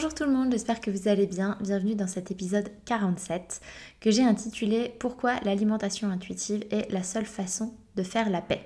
Bonjour 0.00 0.14
tout 0.14 0.22
le 0.22 0.30
monde, 0.30 0.52
j'espère 0.52 0.80
que 0.80 0.92
vous 0.92 1.08
allez 1.08 1.26
bien. 1.26 1.58
Bienvenue 1.60 1.96
dans 1.96 2.06
cet 2.06 2.30
épisode 2.30 2.70
47 2.84 3.60
que 3.98 4.12
j'ai 4.12 4.22
intitulé 4.22 4.94
Pourquoi 5.00 5.40
l'alimentation 5.42 6.08
intuitive 6.08 6.64
est 6.70 6.88
la 6.92 7.02
seule 7.02 7.26
façon 7.26 7.74
de 7.96 8.04
faire 8.04 8.30
la 8.30 8.40
paix? 8.40 8.64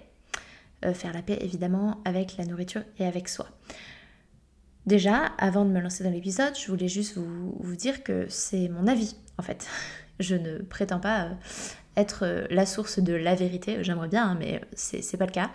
Euh, 0.84 0.92
faire 0.92 1.14
la 1.14 1.22
paix 1.22 1.38
évidemment 1.40 2.02
avec 2.04 2.36
la 2.36 2.44
nourriture 2.44 2.82
et 2.98 3.06
avec 3.06 3.30
soi. 3.30 3.48
Déjà, 4.84 5.24
avant 5.38 5.64
de 5.64 5.70
me 5.70 5.80
lancer 5.80 6.04
dans 6.04 6.10
l'épisode, 6.10 6.52
je 6.54 6.70
voulais 6.70 6.88
juste 6.88 7.16
vous, 7.16 7.76
dire 7.76 8.02
que 8.02 8.26
c'est 8.28 8.68
mon 8.68 8.86
avis 8.86 9.16
en 9.38 9.42
fait. 9.42 9.66
Je 10.20 10.36
ne 10.36 10.58
prétends 10.58 11.00
pas 11.00 11.22
euh, 11.22 11.34
être 11.96 12.24
euh, 12.24 12.46
la 12.50 12.66
source 12.66 12.98
de 12.98 13.12
la 13.12 13.34
vérité, 13.34 13.84
j'aimerais 13.84 14.08
bien, 14.08 14.30
hein, 14.30 14.36
mais 14.38 14.60
c'est 14.74 15.16
pas 15.16 15.26
le 15.26 15.32
cas. 15.32 15.50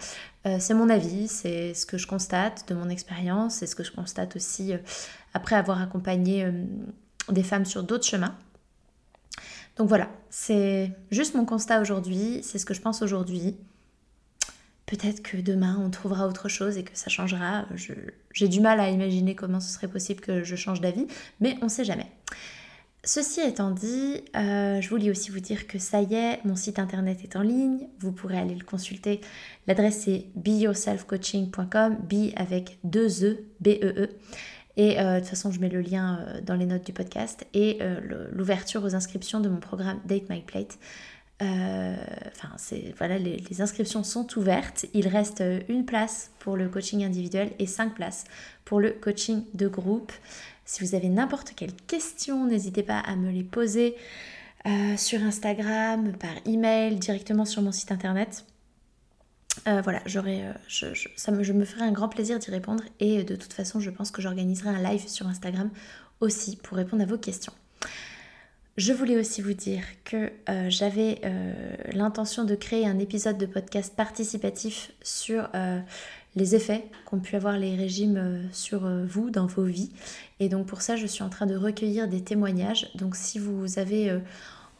c'est 0.59 0.73
mon 0.73 0.89
avis, 0.89 1.27
c'est 1.27 1.73
ce 1.73 1.85
que 1.85 1.97
je 1.97 2.07
constate 2.07 2.67
de 2.69 2.75
mon 2.75 2.89
expérience, 2.89 3.55
c'est 3.55 3.67
ce 3.67 3.75
que 3.75 3.83
je 3.83 3.91
constate 3.91 4.35
aussi 4.35 4.73
après 5.37 5.55
avoir 5.55 5.81
accompagné 5.81 6.43
euh, 6.43 6.51
des 7.29 7.43
femmes 7.43 7.65
sur 7.65 7.83
d'autres 7.83 8.05
chemins. 8.05 8.35
Donc 9.77 9.87
voilà, 9.87 10.09
c'est 10.29 10.91
juste 11.11 11.35
mon 11.35 11.45
constat 11.45 11.81
aujourd'hui, 11.81 12.41
c'est 12.43 12.57
ce 12.57 12.65
que 12.65 12.73
je 12.73 12.81
pense 12.81 13.01
aujourd'hui. 13.01 13.55
Peut-être 14.87 15.21
que 15.21 15.37
demain 15.37 15.77
on 15.79 15.89
trouvera 15.91 16.27
autre 16.27 16.49
chose 16.49 16.77
et 16.77 16.83
que 16.83 16.97
ça 16.97 17.09
changera. 17.09 17.65
J'ai 18.33 18.47
du 18.47 18.61
mal 18.61 18.79
à 18.79 18.89
imaginer 18.89 19.35
comment 19.35 19.59
ce 19.59 19.71
serait 19.71 19.87
possible 19.87 20.21
que 20.21 20.43
je 20.43 20.55
change 20.55 20.81
d'avis, 20.81 21.07
mais 21.39 21.57
on 21.61 21.65
ne 21.65 21.69
sait 21.69 21.85
jamais. 21.85 22.09
Ceci 23.07 23.39
étant 23.39 23.71
dit, 23.71 24.21
euh, 24.35 24.81
je 24.81 24.89
voulais 24.89 25.09
aussi 25.09 25.31
vous 25.31 25.39
dire 25.39 25.65
que 25.65 25.79
ça 25.79 26.01
y 26.01 26.13
est, 26.13 26.43
mon 26.43 26.57
site 26.57 26.77
internet 26.77 27.19
est 27.23 27.37
en 27.37 27.41
ligne. 27.41 27.87
Vous 27.99 28.11
pourrez 28.11 28.37
aller 28.37 28.53
le 28.53 28.65
consulter. 28.65 29.21
L'adresse 29.65 30.09
est 30.09 30.25
beyourselfcoaching.com, 30.35 31.99
b 32.03 32.33
avec 32.35 32.79
deux 32.83 33.23
e, 33.23 33.45
b 33.61 33.79
e. 33.81 34.09
Et 34.75 34.99
euh, 34.99 35.15
de 35.15 35.19
toute 35.21 35.29
façon, 35.29 35.51
je 35.51 35.61
mets 35.61 35.69
le 35.69 35.79
lien 35.79 36.19
euh, 36.19 36.41
dans 36.41 36.55
les 36.55 36.65
notes 36.65 36.85
du 36.85 36.91
podcast 36.91 37.47
et 37.53 37.79
l'ouverture 38.33 38.83
aux 38.83 38.93
inscriptions 38.93 39.39
de 39.39 39.47
mon 39.47 39.61
programme 39.61 40.01
Date 40.03 40.29
My 40.29 40.41
Plate. 40.41 40.77
Enfin, 41.39 42.49
voilà, 42.97 43.17
les, 43.17 43.61
inscriptions 43.61 44.03
sont 44.03 44.37
ouvertes. 44.37 44.85
Il 44.93 45.07
reste 45.07 45.41
une 45.69 45.85
place 45.85 46.31
pour 46.39 46.57
le 46.57 46.67
coaching 46.67 47.05
individuel 47.05 47.51
et 47.57 47.67
cinq 47.67 47.95
places 47.95 48.25
pour 48.65 48.81
le 48.81 48.91
coaching 48.91 49.43
de 49.53 49.69
groupe. 49.69 50.11
Si 50.67 50.83
vous 50.83 50.93
avez 50.93 51.09
n'importe 51.09 51.53
quelle 51.55 51.73
question, 51.73 52.45
n'hésitez 52.45 52.83
pas 52.83 52.99
à 52.99 53.15
me 53.15 53.31
les 53.31 53.43
poser 53.43 53.95
sur 54.97 55.23
Instagram, 55.23 56.11
par 56.17 56.33
email, 56.45 56.97
directement 56.97 57.45
sur 57.45 57.61
mon 57.61 57.71
site 57.71 57.91
internet. 57.91 58.43
Euh, 59.67 59.81
voilà, 59.81 60.01
j'aurais, 60.05 60.43
euh, 60.43 60.53
je, 60.67 60.87
ça 61.15 61.31
me, 61.31 61.43
je 61.43 61.53
me 61.53 61.65
ferai 61.65 61.83
un 61.83 61.91
grand 61.91 62.09
plaisir 62.09 62.39
d'y 62.39 62.51
répondre 62.51 62.83
et 62.99 63.23
de 63.23 63.35
toute 63.35 63.53
façon, 63.53 63.79
je 63.79 63.89
pense 63.89 64.11
que 64.11 64.21
j'organiserai 64.21 64.69
un 64.69 64.81
live 64.81 65.07
sur 65.07 65.27
Instagram 65.27 65.69
aussi 66.19 66.57
pour 66.57 66.77
répondre 66.77 67.03
à 67.03 67.05
vos 67.05 67.17
questions. 67.17 67.53
Je 68.77 68.93
voulais 68.93 69.17
aussi 69.17 69.41
vous 69.41 69.53
dire 69.53 69.83
que 70.03 70.31
euh, 70.49 70.69
j'avais 70.69 71.21
l'intention 71.93 72.43
de 72.43 72.53
créer 72.53 72.85
un 72.85 72.99
épisode 72.99 73.37
de 73.37 73.47
podcast 73.47 73.95
participatif 73.95 74.91
sur 75.01 75.49
les 76.37 76.55
effets 76.55 76.85
qu'ont 77.05 77.19
pu 77.19 77.35
avoir 77.35 77.57
les 77.57 77.75
régimes 77.75 78.41
sur 78.51 78.87
vous 79.05 79.29
dans 79.29 79.47
vos 79.47 79.63
vies. 79.63 79.91
Et 80.39 80.49
donc 80.49 80.67
pour 80.67 80.81
ça, 80.81 80.95
je 80.95 81.07
suis 81.07 81.23
en 81.23 81.29
train 81.29 81.45
de 81.45 81.55
recueillir 81.55 82.07
des 82.07 82.21
témoignages. 82.21 82.89
Donc 82.95 83.15
si 83.15 83.39
vous 83.39 83.79
avez 83.79 84.19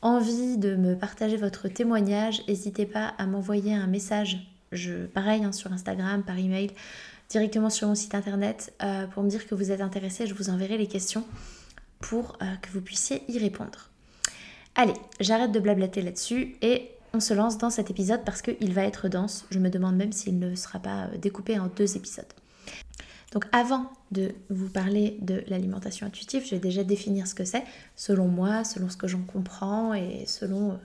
envie 0.02 0.58
de 0.58 0.76
me 0.76 0.96
partager 0.96 1.38
votre 1.38 1.68
témoignage, 1.68 2.42
n'hésitez 2.48 2.86
pas 2.86 3.14
à 3.18 3.26
m'envoyer 3.26 3.74
un 3.74 3.88
message 3.88 4.40
je, 4.72 5.06
pareil 5.06 5.44
hein, 5.44 5.52
sur 5.52 5.72
Instagram, 5.72 6.24
par 6.24 6.38
email, 6.38 6.72
directement 7.30 7.70
sur 7.70 7.88
mon 7.88 7.96
site 7.96 8.16
internet 8.16 8.74
euh, 8.84 9.08
pour 9.08 9.24
me 9.24 9.30
dire 9.30 9.48
que 9.48 9.56
vous 9.56 9.72
êtes 9.72 9.82
intéressé. 9.82 10.28
Je 10.28 10.34
vous 10.34 10.50
enverrai 10.50 10.78
les 10.78 10.88
questions 10.88 11.26
pour 12.00 12.38
euh, 12.42 12.46
que 12.62 12.70
vous 12.72 12.82
puissiez 12.82 13.24
y 13.28 13.40
répondre. 13.40 13.90
Allez, 14.76 14.94
j'arrête 15.20 15.52
de 15.52 15.60
blablater 15.60 16.02
là-dessus 16.02 16.56
et 16.62 16.92
on 17.14 17.20
se 17.20 17.34
lance 17.34 17.58
dans 17.58 17.70
cet 17.70 17.90
épisode 17.90 18.22
parce 18.26 18.42
qu'il 18.42 18.74
va 18.74 18.84
être 18.84 19.08
dense. 19.10 19.46
Je 19.50 19.60
me 19.60 19.70
demande 19.70 19.96
même 19.96 20.12
s'il 20.12 20.40
ne 20.40 20.56
sera 20.56 20.80
pas 20.80 21.06
euh, 21.06 21.18
découpé 21.18 21.58
en 21.60 21.68
deux 21.68 21.98
épisodes. 21.98 22.26
Donc 23.32 23.46
avant 23.52 23.92
de 24.12 24.34
vous 24.50 24.70
parler 24.70 25.18
de 25.22 25.44
l'alimentation 25.48 26.08
intuitive, 26.08 26.46
je 26.46 26.52
vais 26.52 26.60
déjà 26.60 26.84
définir 26.84 27.28
ce 27.28 27.36
que 27.36 27.44
c'est, 27.44 27.64
selon 27.96 28.28
moi, 28.28 28.64
selon 28.64 28.90
ce 28.90 28.96
que 28.98 29.08
j'en 29.08 29.22
comprends 29.22 29.94
et 29.94 30.24
selon 30.26 30.80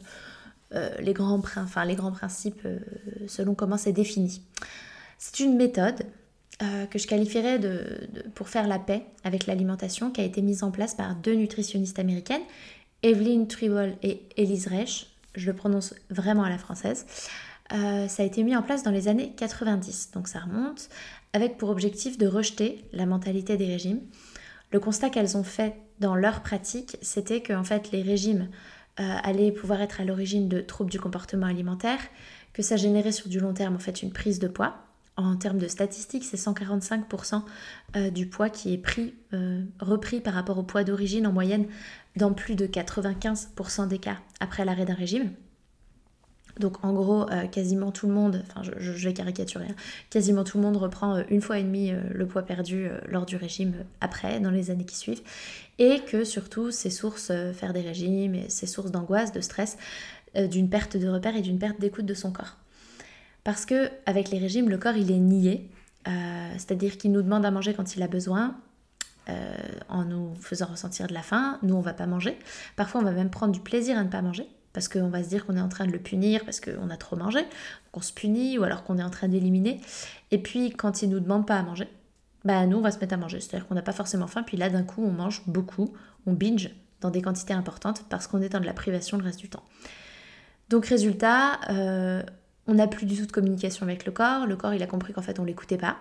euh, 0.74 0.90
les, 1.00 1.12
grands, 1.12 1.40
enfin, 1.56 1.84
les 1.84 1.94
grands 1.94 2.12
principes 2.12 2.62
euh, 2.64 2.78
selon 3.28 3.54
comment 3.54 3.76
c'est 3.76 3.92
défini. 3.92 4.40
C'est 5.18 5.40
une 5.40 5.56
méthode 5.56 6.02
euh, 6.62 6.86
que 6.86 6.98
je 6.98 7.06
qualifierais 7.06 7.58
de, 7.58 8.08
pour 8.34 8.48
faire 8.48 8.66
la 8.66 8.78
paix 8.78 9.04
avec 9.22 9.46
l'alimentation 9.46 10.10
qui 10.10 10.20
a 10.20 10.24
été 10.24 10.40
mise 10.40 10.62
en 10.62 10.70
place 10.70 10.94
par 10.94 11.14
deux 11.14 11.34
nutritionnistes 11.34 11.98
américaines, 11.98 12.42
Evelyn 13.02 13.44
Tribble 13.44 13.96
et 14.02 14.22
Elise 14.36 14.66
Reich. 14.66 15.11
Je 15.34 15.46
le 15.46 15.56
prononce 15.56 15.94
vraiment 16.10 16.44
à 16.44 16.50
la 16.50 16.58
française. 16.58 17.06
ça 17.70 18.22
a 18.22 18.26
été 18.26 18.42
mis 18.42 18.54
en 18.54 18.62
place 18.62 18.82
dans 18.82 18.90
les 18.90 19.08
années 19.08 19.32
90, 19.36 20.10
donc 20.12 20.28
ça 20.28 20.40
remonte, 20.40 20.88
avec 21.32 21.56
pour 21.56 21.70
objectif 21.70 22.18
de 22.18 22.26
rejeter 22.26 22.84
la 22.92 23.06
mentalité 23.06 23.56
des 23.56 23.66
régimes. 23.66 24.00
Le 24.72 24.80
constat 24.80 25.10
qu'elles 25.10 25.36
ont 25.36 25.44
fait 25.44 25.76
dans 26.00 26.14
leur 26.14 26.42
pratique, 26.42 26.96
c'était 27.02 27.42
que 27.42 27.52
en 27.52 27.64
fait 27.64 27.92
les 27.92 28.02
régimes 28.02 28.48
euh, 29.00 29.16
allait 29.22 29.52
pouvoir 29.52 29.80
être 29.80 30.00
à 30.00 30.04
l'origine 30.04 30.48
de 30.48 30.60
troubles 30.60 30.90
du 30.90 31.00
comportement 31.00 31.46
alimentaire, 31.46 31.98
que 32.52 32.62
ça 32.62 32.76
générait 32.76 33.12
sur 33.12 33.28
du 33.28 33.40
long 33.40 33.54
terme 33.54 33.76
en 33.76 33.78
fait 33.78 34.02
une 34.02 34.12
prise 34.12 34.38
de 34.38 34.48
poids. 34.48 34.76
En 35.16 35.36
termes 35.36 35.58
de 35.58 35.68
statistiques, 35.68 36.24
c'est 36.24 36.38
145% 36.38 37.42
euh, 37.96 38.10
du 38.10 38.26
poids 38.26 38.48
qui 38.48 38.72
est 38.72 38.78
pris, 38.78 39.14
euh, 39.34 39.62
repris 39.78 40.20
par 40.20 40.32
rapport 40.34 40.58
au 40.58 40.62
poids 40.62 40.84
d'origine 40.84 41.26
en 41.26 41.32
moyenne 41.32 41.66
dans 42.16 42.32
plus 42.32 42.54
de 42.54 42.66
95% 42.66 43.88
des 43.88 43.98
cas 43.98 44.18
après 44.40 44.64
l'arrêt 44.64 44.84
d'un 44.84 44.94
régime. 44.94 45.30
Donc 46.58 46.84
en 46.84 46.92
gros, 46.92 47.30
euh, 47.30 47.46
quasiment 47.46 47.92
tout 47.92 48.06
le 48.06 48.12
monde, 48.12 48.44
enfin 48.50 48.62
je, 48.62 48.90
vais 49.06 49.14
caricaturer, 49.14 49.64
hein, 49.70 49.74
quasiment 50.10 50.44
tout 50.44 50.58
le 50.58 50.64
monde 50.64 50.76
reprend 50.76 51.16
euh, 51.16 51.22
une 51.30 51.40
fois 51.40 51.58
et 51.58 51.62
demie 51.62 51.92
euh, 51.92 52.00
le 52.12 52.26
poids 52.26 52.42
perdu 52.42 52.88
lors 53.08 53.24
du 53.24 53.36
régime 53.36 53.72
après, 54.00 54.38
dans 54.38 54.50
les 54.50 54.70
années 54.70 54.84
qui 54.84 54.96
suivent. 54.96 55.22
Et 55.78 56.00
que 56.00 56.24
surtout, 56.24 56.70
ces 56.70 56.90
sources, 56.90 57.32
faire 57.54 57.72
des 57.72 57.80
régimes, 57.80 58.36
ces 58.48 58.66
sources 58.66 58.90
d'angoisse, 58.90 59.32
de 59.32 59.40
stress, 59.40 59.78
d'une 60.34 60.68
perte 60.68 60.96
de 60.96 61.08
repère 61.08 61.34
et 61.34 61.40
d'une 61.40 61.58
perte 61.58 61.80
d'écoute 61.80 62.06
de 62.06 62.14
son 62.14 62.30
corps. 62.30 62.56
Parce 63.42 63.64
que 63.66 63.90
avec 64.06 64.30
les 64.30 64.38
régimes, 64.38 64.68
le 64.68 64.78
corps 64.78 64.96
il 64.96 65.10
est 65.10 65.18
nié, 65.18 65.68
c'est-à-dire 66.04 66.98
qu'il 66.98 67.10
nous 67.10 67.22
demande 67.22 67.44
à 67.44 67.50
manger 67.50 67.74
quand 67.74 67.96
il 67.96 68.02
a 68.02 68.06
besoin, 68.06 68.56
en 69.88 70.04
nous 70.04 70.34
faisant 70.40 70.66
ressentir 70.66 71.06
de 71.06 71.14
la 71.14 71.22
faim. 71.22 71.58
Nous, 71.62 71.74
on 71.74 71.80
va 71.80 71.92
pas 71.92 72.06
manger. 72.06 72.38
Parfois, 72.76 73.00
on 73.00 73.04
va 73.04 73.12
même 73.12 73.30
prendre 73.30 73.52
du 73.52 73.60
plaisir 73.60 73.96
à 73.96 74.04
ne 74.04 74.08
pas 74.08 74.22
manger 74.22 74.46
parce 74.72 74.88
qu'on 74.88 75.08
va 75.08 75.22
se 75.22 75.28
dire 75.28 75.46
qu'on 75.46 75.56
est 75.56 75.60
en 75.60 75.68
train 75.68 75.86
de 75.86 75.92
le 75.92 75.98
punir 75.98 76.44
parce 76.44 76.60
qu'on 76.60 76.90
a 76.90 76.96
trop 76.96 77.16
mangé, 77.16 77.40
qu'on 77.90 78.00
se 78.00 78.12
punit 78.12 78.58
ou 78.58 78.64
alors 78.64 78.84
qu'on 78.84 78.98
est 78.98 79.02
en 79.02 79.10
train 79.10 79.28
d'éliminer. 79.28 79.80
Et 80.30 80.38
puis 80.38 80.70
quand 80.70 81.02
il 81.02 81.10
nous 81.10 81.20
demande 81.20 81.46
pas 81.46 81.56
à 81.56 81.62
manger, 81.62 81.88
bah 82.44 82.66
nous 82.66 82.78
on 82.78 82.80
va 82.80 82.90
se 82.90 82.98
mettre 82.98 83.14
à 83.14 83.16
manger, 83.16 83.40
c'est-à-dire 83.40 83.66
qu'on 83.66 83.74
n'a 83.74 83.82
pas 83.82 83.92
forcément 83.92 84.26
faim, 84.26 84.42
puis 84.42 84.56
là 84.56 84.68
d'un 84.68 84.82
coup 84.82 85.02
on 85.04 85.12
mange 85.12 85.42
beaucoup, 85.46 85.92
on 86.26 86.32
binge 86.32 86.70
dans 87.00 87.10
des 87.10 87.22
quantités 87.22 87.54
importantes 87.54 88.04
parce 88.08 88.26
qu'on 88.26 88.40
est 88.40 88.48
dans 88.48 88.60
de 88.60 88.66
la 88.66 88.72
privation 88.72 89.18
le 89.18 89.24
reste 89.24 89.40
du 89.40 89.48
temps. 89.48 89.62
Donc 90.68 90.86
résultat, 90.86 91.60
euh, 91.70 92.22
on 92.66 92.74
n'a 92.74 92.86
plus 92.86 93.06
du 93.06 93.16
tout 93.16 93.26
de 93.26 93.32
communication 93.32 93.84
avec 93.84 94.06
le 94.06 94.12
corps, 94.12 94.46
le 94.46 94.56
corps 94.56 94.74
il 94.74 94.82
a 94.82 94.86
compris 94.86 95.12
qu'en 95.12 95.22
fait 95.22 95.38
on 95.38 95.44
l'écoutait 95.44 95.78
pas. 95.78 95.98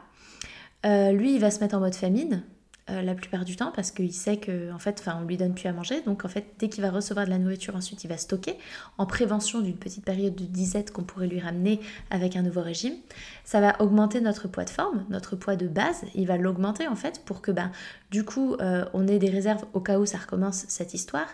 Euh, 0.86 1.12
lui 1.12 1.36
il 1.36 1.42
va 1.42 1.52
se 1.52 1.60
mettre 1.60 1.76
en 1.76 1.80
mode 1.80 1.96
famine, 1.96 2.44
euh, 2.92 3.02
la 3.02 3.16
plupart 3.16 3.46
du 3.46 3.56
temps 3.56 3.72
parce 3.76 3.92
qu'il 3.92 4.14
sait 4.14 4.38
que 4.38 4.72
en 4.72 4.80
fait, 4.80 4.98
enfin, 5.00 5.18
on 5.22 5.26
lui 5.26 5.38
donne 5.38 5.54
plus 5.54 5.68
à 5.68 5.74
manger. 5.74 6.02
Donc 6.02 6.26
en 6.26 6.28
fait, 6.28 6.46
dès 6.60 6.70
qu'il 6.70 6.84
va 6.84 6.92
recevoir 6.92 7.26
de 7.26 7.32
la 7.32 7.38
nourriture, 7.38 7.76
ensuite 7.76 8.04
il 8.04 8.08
va 8.08 8.18
stocker 8.18 8.58
en 8.98 9.06
prévention 9.06 9.62
d'une 9.62 9.78
petite 9.78 10.06
période 10.06 10.36
de 10.36 10.46
disette 10.46 10.92
qu'on 10.92 11.04
pourrait 11.04 11.28
lui 11.28 11.40
ramener 11.40 11.80
avec 12.10 12.36
un 12.36 12.42
nouveau 12.42 12.62
régime. 12.62 12.94
Ça 13.46 13.62
va 13.62 13.82
augmenter 13.82 14.22
notre 14.22 14.48
poids 14.48 14.66
de 14.66 14.70
forme, 14.70 15.06
notre 15.10 15.36
poids 15.36 15.56
de 15.56 15.68
base. 15.68 16.04
Il 16.16 16.28
va 16.28 16.38
l'augmenter 16.38 16.88
en 16.88 16.96
fait 16.96 17.24
pour 17.26 17.42
que 17.42 17.52
ben 17.52 17.72
du 18.12 18.24
coup 18.26 18.56
euh, 18.56 18.86
on 18.94 19.08
ait 19.08 19.20
des 19.20 19.30
réserves 19.30 19.66
au 19.74 19.80
cas 19.80 19.98
où 19.98 20.06
ça 20.06 20.18
recommence 20.18 20.66
cette 20.68 20.94
histoire. 20.94 21.28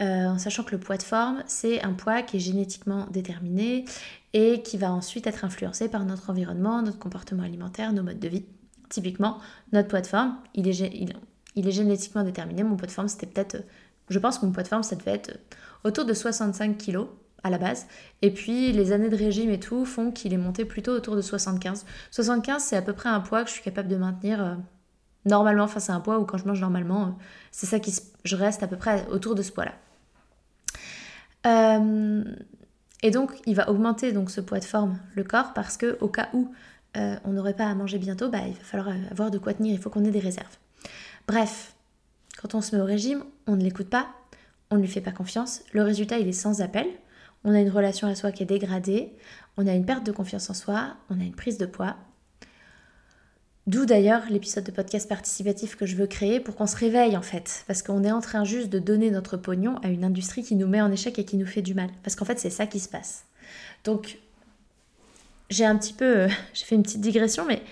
Euh, 0.00 0.26
en 0.26 0.38
sachant 0.38 0.64
que 0.64 0.72
le 0.72 0.78
poids 0.78 0.96
de 0.96 1.04
forme, 1.04 1.42
c'est 1.46 1.82
un 1.82 1.92
poids 1.92 2.22
qui 2.22 2.38
est 2.38 2.40
génétiquement 2.40 3.06
déterminé 3.10 3.84
et 4.32 4.60
qui 4.62 4.76
va 4.76 4.92
ensuite 4.92 5.26
être 5.26 5.44
influencé 5.44 5.88
par 5.88 6.04
notre 6.04 6.30
environnement, 6.30 6.82
notre 6.82 6.98
comportement 6.98 7.44
alimentaire, 7.44 7.92
nos 7.92 8.02
modes 8.02 8.18
de 8.18 8.28
vie. 8.28 8.44
Typiquement, 8.94 9.40
notre 9.72 9.88
poids 9.88 10.02
de 10.02 10.06
forme, 10.06 10.36
il 10.54 10.68
est, 10.68 11.70
génétiquement 11.72 12.22
déterminé. 12.22 12.62
Mon 12.62 12.76
poids 12.76 12.86
de 12.86 12.92
forme, 12.92 13.08
c'était 13.08 13.26
peut-être, 13.26 13.64
je 14.08 14.20
pense 14.20 14.38
que 14.38 14.46
mon 14.46 14.52
poids 14.52 14.62
de 14.62 14.68
forme, 14.68 14.84
ça 14.84 14.94
devait 14.94 15.14
être 15.14 15.36
autour 15.82 16.04
de 16.04 16.14
65 16.14 16.78
kg 16.78 17.08
à 17.42 17.50
la 17.50 17.58
base. 17.58 17.88
Et 18.22 18.30
puis 18.30 18.70
les 18.70 18.92
années 18.92 19.08
de 19.08 19.16
régime 19.16 19.50
et 19.50 19.58
tout 19.58 19.84
font 19.84 20.12
qu'il 20.12 20.32
est 20.32 20.36
monté 20.36 20.64
plutôt 20.64 20.92
autour 20.92 21.16
de 21.16 21.22
75. 21.22 21.84
75, 22.12 22.62
c'est 22.62 22.76
à 22.76 22.82
peu 22.82 22.92
près 22.92 23.08
un 23.08 23.18
poids 23.18 23.42
que 23.42 23.48
je 23.48 23.54
suis 23.54 23.64
capable 23.64 23.88
de 23.88 23.96
maintenir 23.96 24.40
euh, 24.40 24.54
normalement. 25.26 25.64
Enfin, 25.64 25.80
c'est 25.80 25.90
un 25.90 25.98
poids 25.98 26.20
où 26.20 26.24
quand 26.24 26.38
je 26.38 26.46
mange 26.46 26.60
normalement, 26.60 27.06
euh, 27.06 27.10
c'est 27.50 27.66
ça 27.66 27.80
qui 27.80 27.92
je 28.22 28.36
reste 28.36 28.62
à 28.62 28.68
peu 28.68 28.76
près 28.76 29.08
autour 29.08 29.34
de 29.34 29.42
ce 29.42 29.50
poids-là. 29.50 29.74
Euh, 31.46 32.22
et 33.02 33.10
donc, 33.10 33.32
il 33.44 33.56
va 33.56 33.68
augmenter 33.68 34.12
donc 34.12 34.30
ce 34.30 34.40
poids 34.40 34.60
de 34.60 34.64
forme, 34.64 35.00
le 35.16 35.24
corps, 35.24 35.52
parce 35.52 35.76
que 35.76 35.98
au 36.00 36.06
cas 36.06 36.28
où 36.32 36.54
euh, 36.96 37.16
on 37.24 37.32
n'aurait 37.32 37.54
pas 37.54 37.66
à 37.66 37.74
manger 37.74 37.98
bientôt, 37.98 38.28
bah, 38.28 38.40
il 38.46 38.54
va 38.54 38.64
falloir 38.64 38.94
avoir 39.10 39.30
de 39.30 39.38
quoi 39.38 39.54
tenir, 39.54 39.72
il 39.72 39.78
faut 39.78 39.90
qu'on 39.90 40.04
ait 40.04 40.10
des 40.10 40.20
réserves. 40.20 40.58
Bref, 41.26 41.74
quand 42.40 42.54
on 42.54 42.60
se 42.60 42.74
met 42.74 42.82
au 42.82 42.84
régime, 42.84 43.24
on 43.46 43.56
ne 43.56 43.62
l'écoute 43.62 43.88
pas, 43.88 44.08
on 44.70 44.76
ne 44.76 44.80
lui 44.80 44.88
fait 44.88 45.00
pas 45.00 45.12
confiance, 45.12 45.62
le 45.72 45.82
résultat 45.82 46.18
il 46.18 46.28
est 46.28 46.32
sans 46.32 46.60
appel, 46.60 46.86
on 47.44 47.54
a 47.54 47.60
une 47.60 47.70
relation 47.70 48.08
à 48.08 48.14
soi 48.14 48.32
qui 48.32 48.42
est 48.42 48.46
dégradée, 48.46 49.12
on 49.56 49.66
a 49.66 49.72
une 49.72 49.86
perte 49.86 50.04
de 50.04 50.12
confiance 50.12 50.50
en 50.50 50.54
soi, 50.54 50.96
on 51.10 51.20
a 51.20 51.24
une 51.24 51.34
prise 51.34 51.58
de 51.58 51.66
poids, 51.66 51.96
D'où 53.66 53.86
d'ailleurs 53.86 54.24
l'épisode 54.28 54.64
de 54.64 54.70
podcast 54.70 55.08
participatif 55.08 55.74
que 55.74 55.86
je 55.86 55.96
veux 55.96 56.06
créer 56.06 56.38
pour 56.38 56.54
qu'on 56.54 56.66
se 56.66 56.76
réveille 56.76 57.16
en 57.16 57.22
fait. 57.22 57.64
Parce 57.66 57.82
qu'on 57.82 58.04
est 58.04 58.12
en 58.12 58.20
train 58.20 58.44
juste 58.44 58.68
de 58.68 58.78
donner 58.78 59.10
notre 59.10 59.38
pognon 59.38 59.78
à 59.82 59.88
une 59.88 60.04
industrie 60.04 60.42
qui 60.42 60.54
nous 60.54 60.66
met 60.66 60.82
en 60.82 60.92
échec 60.92 61.18
et 61.18 61.24
qui 61.24 61.38
nous 61.38 61.46
fait 61.46 61.62
du 61.62 61.72
mal. 61.72 61.88
Parce 62.02 62.14
qu'en 62.14 62.26
fait 62.26 62.38
c'est 62.38 62.50
ça 62.50 62.66
qui 62.66 62.78
se 62.78 62.90
passe. 62.90 63.24
Donc 63.84 64.18
j'ai 65.50 65.64
un 65.64 65.76
petit 65.76 65.92
peu... 65.92 66.28
j'ai 66.54 66.64
fait 66.64 66.74
une 66.74 66.82
petite 66.82 67.00
digression 67.00 67.44
mais 67.46 67.62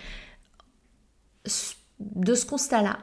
de 2.01 2.35
ce 2.35 2.47
constat-là, 2.47 2.99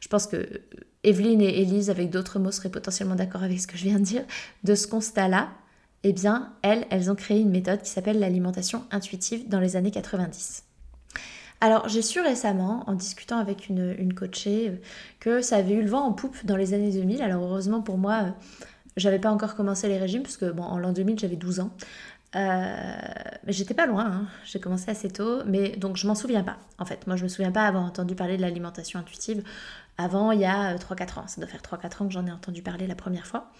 je 0.00 0.08
pense 0.08 0.26
que 0.26 0.62
Evelyne 1.04 1.40
et 1.40 1.62
Elise 1.62 1.90
avec 1.90 2.10
d'autres 2.10 2.38
mots 2.38 2.52
seraient 2.52 2.70
potentiellement 2.70 3.14
d'accord 3.14 3.42
avec 3.42 3.60
ce 3.60 3.66
que 3.66 3.76
je 3.76 3.84
viens 3.84 3.98
de 3.98 4.04
dire. 4.04 4.24
De 4.64 4.74
ce 4.74 4.86
constat-là, 4.86 5.50
eh 6.04 6.12
bien 6.12 6.52
elles, 6.62 6.86
elles 6.90 7.10
ont 7.10 7.14
créé 7.14 7.40
une 7.40 7.50
méthode 7.50 7.82
qui 7.82 7.90
s'appelle 7.90 8.18
l'alimentation 8.18 8.84
intuitive 8.90 9.48
dans 9.48 9.60
les 9.60 9.76
années 9.76 9.90
90. 9.90 10.64
Alors 11.60 11.88
j'ai 11.88 12.02
su 12.02 12.20
récemment, 12.20 12.82
en 12.88 12.94
discutant 12.94 13.38
avec 13.38 13.68
une, 13.68 13.94
une, 13.96 14.14
coachée, 14.14 14.70
euh, 14.70 14.76
que 15.20 15.42
ça 15.42 15.56
avait 15.56 15.74
eu 15.74 15.82
le 15.82 15.88
vent 15.88 16.04
en 16.04 16.12
poupe 16.12 16.44
dans 16.44 16.56
les 16.56 16.74
années 16.74 16.90
2000. 16.90 17.22
Alors 17.22 17.44
heureusement 17.44 17.82
pour 17.82 17.98
moi, 17.98 18.24
euh, 18.24 18.30
j'avais 18.96 19.20
pas 19.20 19.30
encore 19.30 19.54
commencé 19.54 19.88
les 19.88 19.96
régimes, 19.96 20.22
parce 20.22 20.36
que 20.36 20.50
bon, 20.50 20.64
en 20.64 20.78
l'an 20.78 20.92
2000 20.92 21.20
j'avais 21.20 21.36
12 21.36 21.60
ans. 21.60 21.70
Euh, 22.34 22.94
mais 23.44 23.52
j'étais 23.52 23.74
pas 23.74 23.86
loin, 23.86 24.06
hein. 24.06 24.26
j'ai 24.44 24.58
commencé 24.58 24.90
assez 24.90 25.10
tôt, 25.10 25.42
mais 25.44 25.76
donc 25.76 25.96
je 25.96 26.06
m'en 26.06 26.14
souviens 26.14 26.42
pas. 26.42 26.56
En 26.78 26.86
fait, 26.86 27.06
moi 27.06 27.16
je 27.16 27.24
me 27.24 27.28
souviens 27.28 27.52
pas 27.52 27.66
avoir 27.66 27.84
entendu 27.84 28.14
parler 28.14 28.36
de 28.36 28.42
l'alimentation 28.42 28.98
intuitive 28.98 29.42
avant 29.98 30.32
il 30.32 30.40
y 30.40 30.46
a 30.46 30.74
3-4 30.76 31.18
ans. 31.18 31.26
Ça 31.26 31.40
doit 31.42 31.50
faire 31.50 31.60
3-4 31.60 32.02
ans 32.02 32.06
que 32.06 32.12
j'en 32.12 32.26
ai 32.26 32.32
entendu 32.32 32.62
parler 32.62 32.86
la 32.86 32.94
première 32.94 33.26
fois. 33.26 33.50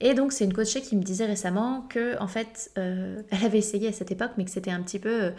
Et 0.00 0.14
donc 0.14 0.32
c'est 0.32 0.44
une 0.44 0.54
coachée 0.54 0.80
qui 0.80 0.96
me 0.96 1.02
disait 1.02 1.26
récemment 1.26 1.82
que 1.82 2.18
en 2.18 2.28
fait 2.28 2.70
elle 2.76 3.44
avait 3.44 3.58
essayé 3.58 3.88
à 3.88 3.92
cette 3.92 4.10
époque, 4.10 4.32
mais 4.38 4.44
que 4.46 4.50
c'était 4.50 4.70
un 4.70 4.82
petit 4.82 4.98
peu 4.98 5.32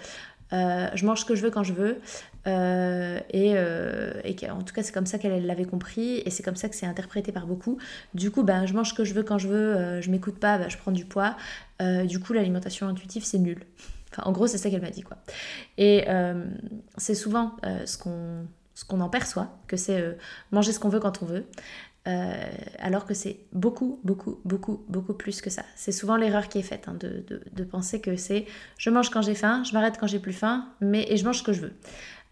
euh, 0.54 0.88
je 0.94 1.06
mange 1.06 1.22
ce 1.22 1.26
que 1.26 1.36
je 1.36 1.44
veux 1.44 1.52
quand 1.52 1.64
je 1.64 1.74
veux. 1.74 2.02
Euh, 2.47 3.19
et, 3.31 3.53
euh, 3.56 4.21
en 4.50 4.62
tout 4.62 4.74
cas, 4.74 4.83
c'est 4.83 4.94
comme 4.94 5.06
ça 5.06 5.18
qu'elle 5.18 5.45
l'avait 5.45 5.65
compris 5.65 6.21
et 6.25 6.30
c'est 6.30 6.44
comme 6.44 6.56
ça 6.56 6.69
que 6.69 6.75
c'est 6.75 6.86
interprété 6.86 7.31
par 7.31 7.47
beaucoup. 7.47 7.77
Du 8.13 8.31
coup, 8.31 8.44
ben, 8.44 8.65
je 8.65 8.74
mange 8.74 8.89
ce 8.89 8.94
que 8.94 9.03
je 9.03 9.13
veux 9.13 9.24
quand 9.24 9.38
je 9.38 9.47
veux, 9.47 10.01
je 10.01 10.12
m'écoute 10.12 10.39
pas, 10.39 10.57
ben, 10.57 10.69
je 10.69 10.77
prends 10.77 10.92
du 10.92 11.06
poids. 11.06 11.36
du 11.80 12.19
coup, 12.19 12.33
l'alimentation 12.33 12.88
intuitive, 12.88 13.24
c'est 13.24 13.39
nul. 13.39 13.63
Enfin, 14.12 14.24
en 14.30 14.31
gros, 14.31 14.47
c'est 14.47 14.57
ça 14.57 14.69
qu'elle 14.69 14.81
m'a 14.81 14.92
dit. 14.92 15.03
quoi. 15.03 15.18
Et 15.77 16.06
c'est 16.97 17.15
souvent 17.15 17.56
ce 17.86 17.97
qu'on 17.97 18.48
ce 18.75 18.86
en 18.94 19.09
perçoit, 19.09 19.57
que 19.68 19.77
c'est 19.77 20.18
manger 20.51 20.71
ce 20.71 20.80
qu'on 20.80 20.89
veut 20.89 21.00
quand 21.00 21.24
on 21.24 21.25
veut. 21.25 21.45
Euh, 22.07 22.33
alors 22.77 23.06
que 23.06 23.15
c'est 23.15 23.39
beaucoup, 23.51 24.00
beaucoup, 24.03 24.39
beaucoup, 24.45 24.83
beaucoup 24.89 25.15
plus 25.15 25.41
que 25.41 25.50
ça. 25.50 25.63
C'est 25.75 25.91
souvent 25.91 26.18
l'erreur 26.18 26.50
qui 26.50 26.59
est 26.59 26.63
faite, 26.63 26.88
hein, 26.88 26.95
de, 27.00 27.63
penser 27.63 28.00
que 28.00 28.15
c'est 28.15 28.45
je 28.77 28.91
mange 28.91 29.09
quand 29.09 29.24
j'ai 29.24 29.33
faim, 29.33 29.63
je 29.63 29.74
m'arrête 29.74 29.98
quand 30.00 30.06
j'ai 30.06 30.19
plus 30.19 30.33
faim, 30.33 30.68
mais, 30.81 31.07
et 31.09 31.18
je 31.18 31.25
mange 31.25 31.39
ce 31.39 31.44
que 31.44 31.51
je 31.51 31.62
veux. 31.62 31.74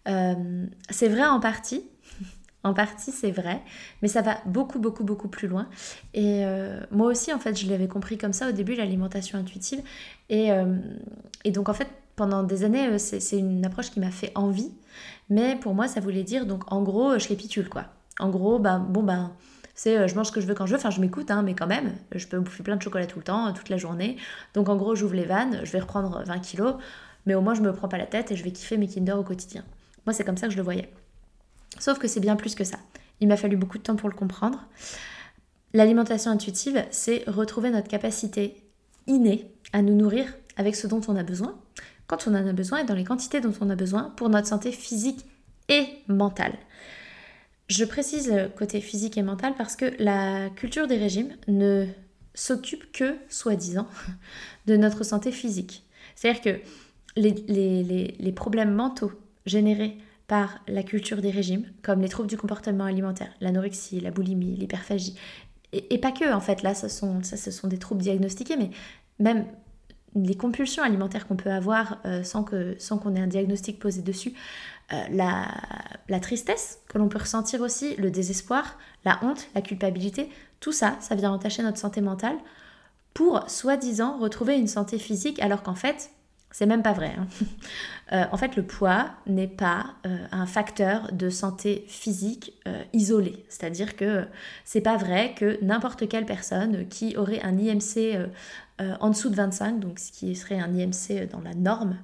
Euh, 0.08 0.66
c'est 0.90 1.08
vrai 1.08 1.24
en 1.24 1.40
partie, 1.40 1.84
en 2.64 2.74
partie 2.74 3.12
c'est 3.12 3.30
vrai, 3.30 3.62
mais 4.02 4.08
ça 4.08 4.22
va 4.22 4.38
beaucoup, 4.46 4.78
beaucoup, 4.78 5.04
beaucoup 5.04 5.28
plus 5.28 5.48
loin. 5.48 5.68
Et 6.12 6.44
euh, 6.44 6.80
moi 6.90 7.08
aussi, 7.08 7.32
en 7.32 7.38
fait, 7.38 7.58
je 7.58 7.68
l'avais 7.68 7.88
compris 7.88 8.18
comme 8.18 8.32
ça 8.32 8.48
au 8.48 8.52
début, 8.52 8.74
l'alimentation 8.74 9.38
intuitive. 9.38 9.82
Et, 10.30 10.50
et, 11.44 11.50
donc, 11.50 11.68
en 11.68 11.74
fait, 11.74 11.88
pendant 12.16 12.42
des 12.42 12.64
années, 12.64 12.98
c'est 12.98 13.38
une 13.38 13.64
approche 13.64 13.90
qui 13.90 14.00
m'a 14.00 14.10
fait 14.10 14.32
envie, 14.34 14.72
mais 15.30 15.56
pour 15.56 15.74
moi, 15.74 15.88
ça 15.88 16.00
voulait 16.00 16.22
dire, 16.22 16.46
donc 16.46 16.70
en 16.72 16.82
gros, 16.82 17.18
je 17.18 17.28
répitule 17.28 17.68
quoi. 17.68 17.84
En 18.20 18.30
gros, 18.30 18.58
ben, 18.58 18.78
bon, 18.78 19.02
ben 19.02 19.32
c'est 19.74 19.98
euh, 19.98 20.08
je 20.08 20.14
mange 20.14 20.28
ce 20.28 20.32
que 20.32 20.40
je 20.40 20.46
veux 20.46 20.54
quand 20.54 20.66
je 20.66 20.72
veux, 20.72 20.78
enfin 20.78 20.90
je 20.90 21.00
m'écoute, 21.00 21.30
hein, 21.30 21.42
mais 21.42 21.54
quand 21.54 21.66
même, 21.66 21.92
je 22.14 22.26
peux 22.26 22.38
bouffer 22.38 22.62
plein 22.62 22.76
de 22.76 22.82
chocolat 22.82 23.06
tout 23.06 23.18
le 23.18 23.24
temps, 23.24 23.52
toute 23.52 23.68
la 23.68 23.76
journée. 23.76 24.16
Donc 24.54 24.68
en 24.68 24.76
gros, 24.76 24.94
j'ouvre 24.94 25.14
les 25.14 25.24
vannes, 25.24 25.60
je 25.64 25.72
vais 25.72 25.80
reprendre 25.80 26.22
20 26.24 26.38
kilos, 26.38 26.74
mais 27.26 27.34
au 27.34 27.40
moins 27.40 27.54
je 27.54 27.60
me 27.62 27.72
prends 27.72 27.88
pas 27.88 27.98
la 27.98 28.06
tête 28.06 28.30
et 28.30 28.36
je 28.36 28.44
vais 28.44 28.52
kiffer 28.52 28.76
mes 28.76 28.86
Kinder 28.86 29.18
au 29.18 29.24
quotidien. 29.24 29.64
Moi, 30.06 30.12
c'est 30.12 30.24
comme 30.24 30.36
ça 30.36 30.46
que 30.46 30.52
je 30.52 30.58
le 30.58 30.62
voyais. 30.62 30.90
Sauf 31.78 31.98
que 31.98 32.08
c'est 32.08 32.20
bien 32.20 32.36
plus 32.36 32.54
que 32.54 32.64
ça. 32.64 32.78
Il 33.20 33.28
m'a 33.28 33.36
fallu 33.36 33.56
beaucoup 33.56 33.78
de 33.78 33.82
temps 33.82 33.96
pour 33.96 34.08
le 34.08 34.14
comprendre. 34.14 34.66
L'alimentation 35.72 36.30
intuitive, 36.30 36.84
c'est 36.90 37.24
retrouver 37.26 37.70
notre 37.70 37.88
capacité 37.88 38.56
innée 39.06 39.50
à 39.72 39.82
nous 39.82 39.94
nourrir 39.94 40.32
avec 40.56 40.76
ce 40.76 40.86
dont 40.86 41.00
on 41.08 41.16
a 41.16 41.22
besoin, 41.22 41.58
quand 42.06 42.28
on 42.28 42.34
en 42.34 42.46
a 42.46 42.52
besoin 42.52 42.78
et 42.78 42.84
dans 42.84 42.94
les 42.94 43.04
quantités 43.04 43.40
dont 43.40 43.54
on 43.60 43.70
a 43.70 43.74
besoin 43.74 44.12
pour 44.16 44.28
notre 44.28 44.46
santé 44.46 44.70
physique 44.72 45.26
et 45.68 45.86
mentale. 46.06 46.54
Je 47.68 47.84
précise 47.84 48.32
côté 48.56 48.80
physique 48.80 49.16
et 49.16 49.22
mental 49.22 49.54
parce 49.56 49.74
que 49.74 49.94
la 49.98 50.50
culture 50.50 50.86
des 50.86 50.98
régimes 50.98 51.34
ne 51.48 51.86
s'occupe 52.34 52.92
que, 52.92 53.16
soi-disant, 53.28 53.88
de 54.66 54.76
notre 54.76 55.02
santé 55.02 55.32
physique. 55.32 55.84
C'est-à-dire 56.14 56.42
que 56.42 56.60
les, 57.16 58.32
problèmes 58.36 58.74
mentaux 58.74 59.12
générés 59.46 59.98
par 60.26 60.58
la 60.68 60.82
culture 60.82 61.20
des 61.20 61.30
régimes, 61.30 61.66
comme 61.82 62.00
les 62.00 62.08
troubles 62.08 62.28
du 62.28 62.36
comportement 62.36 62.84
alimentaire, 62.84 63.32
l'anorexie, 63.40 64.00
la 64.00 64.10
boulimie, 64.10 64.56
l'hyperphagie, 64.56 65.16
et, 65.72 65.98
pas 65.98 66.12
que 66.12 66.32
en 66.32 66.40
fait, 66.40 66.62
là 66.62 66.74
ce 66.74 66.88
sont, 66.88 67.22
ça, 67.22 67.36
ce 67.36 67.50
sont 67.50 67.66
des 67.66 67.78
troubles 67.78 68.00
diagnostiqués, 68.00 68.56
mais 68.56 68.70
même 69.18 69.44
les 70.14 70.36
compulsions 70.36 70.84
alimentaires 70.84 71.26
qu'on 71.26 71.36
peut 71.36 71.50
avoir 71.50 71.98
euh, 72.04 72.22
sans 72.22 72.44
qu'on 72.44 72.74
sans 72.78 72.98
qu'on 72.98 73.16
ait 73.16 73.20
un 73.20 73.26
diagnostic 73.26 73.80
posé 73.80 74.00
dessus, 74.00 74.34
euh, 74.92 75.02
la, 75.10 76.20
tristesse 76.20 76.78
que 76.88 76.98
l'on 76.98 77.08
peut 77.08 77.18
ressentir 77.18 77.60
aussi, 77.60 77.96
le 77.96 78.10
désespoir, 78.10 78.78
la 79.04 79.18
honte, 79.22 79.48
la 79.54 79.62
culpabilité, 79.62 80.28
tout 80.60 80.72
ça, 80.72 80.96
ça 81.00 81.14
vient 81.14 81.32
entacher 81.32 81.62
notre 81.62 81.78
santé 81.78 82.00
mentale 82.00 82.36
pour, 83.14 83.48
soi-disant, 83.48 84.18
retrouver 84.18 84.56
une 84.56 84.66
santé 84.66 84.98
physique, 84.98 85.40
alors 85.40 85.62
qu'en 85.62 85.74
fait, 85.74 86.10
c'est 86.54 86.66
même 86.66 86.82
pas 86.82 86.92
vrai. 86.92 87.14
Hein. 87.18 87.26
Euh, 88.12 88.24
en 88.32 88.36
fait, 88.36 88.54
le 88.54 88.62
poids 88.62 89.12
n'est 89.26 89.48
pas 89.48 89.94
euh, 90.04 90.26
un 90.30 90.44
facteur 90.44 91.10
de 91.10 91.30
santé 91.30 91.86
physique 91.88 92.52
isolé. 92.92 93.46
C'est-à-dire 93.48 93.96
que 93.96 94.26
c'est 94.66 94.82
pas 94.82 94.98
vrai 94.98 95.34
que 95.34 95.58
n'importe 95.64 96.06
quelle 96.06 96.26
personne 96.26 96.86
qui 96.86 97.16
aurait 97.16 97.40
un 97.40 97.56
IMC 97.56 98.28
en 98.78 99.08
dessous 99.08 99.30
de 99.30 99.36
25, 99.36 99.80
donc 99.80 99.98
ce 99.98 100.12
qui 100.12 100.36
serait 100.36 100.60
un 100.60 100.74
IMC 100.74 101.30
dans 101.32 101.40
la 101.40 101.54
norme 101.54 101.96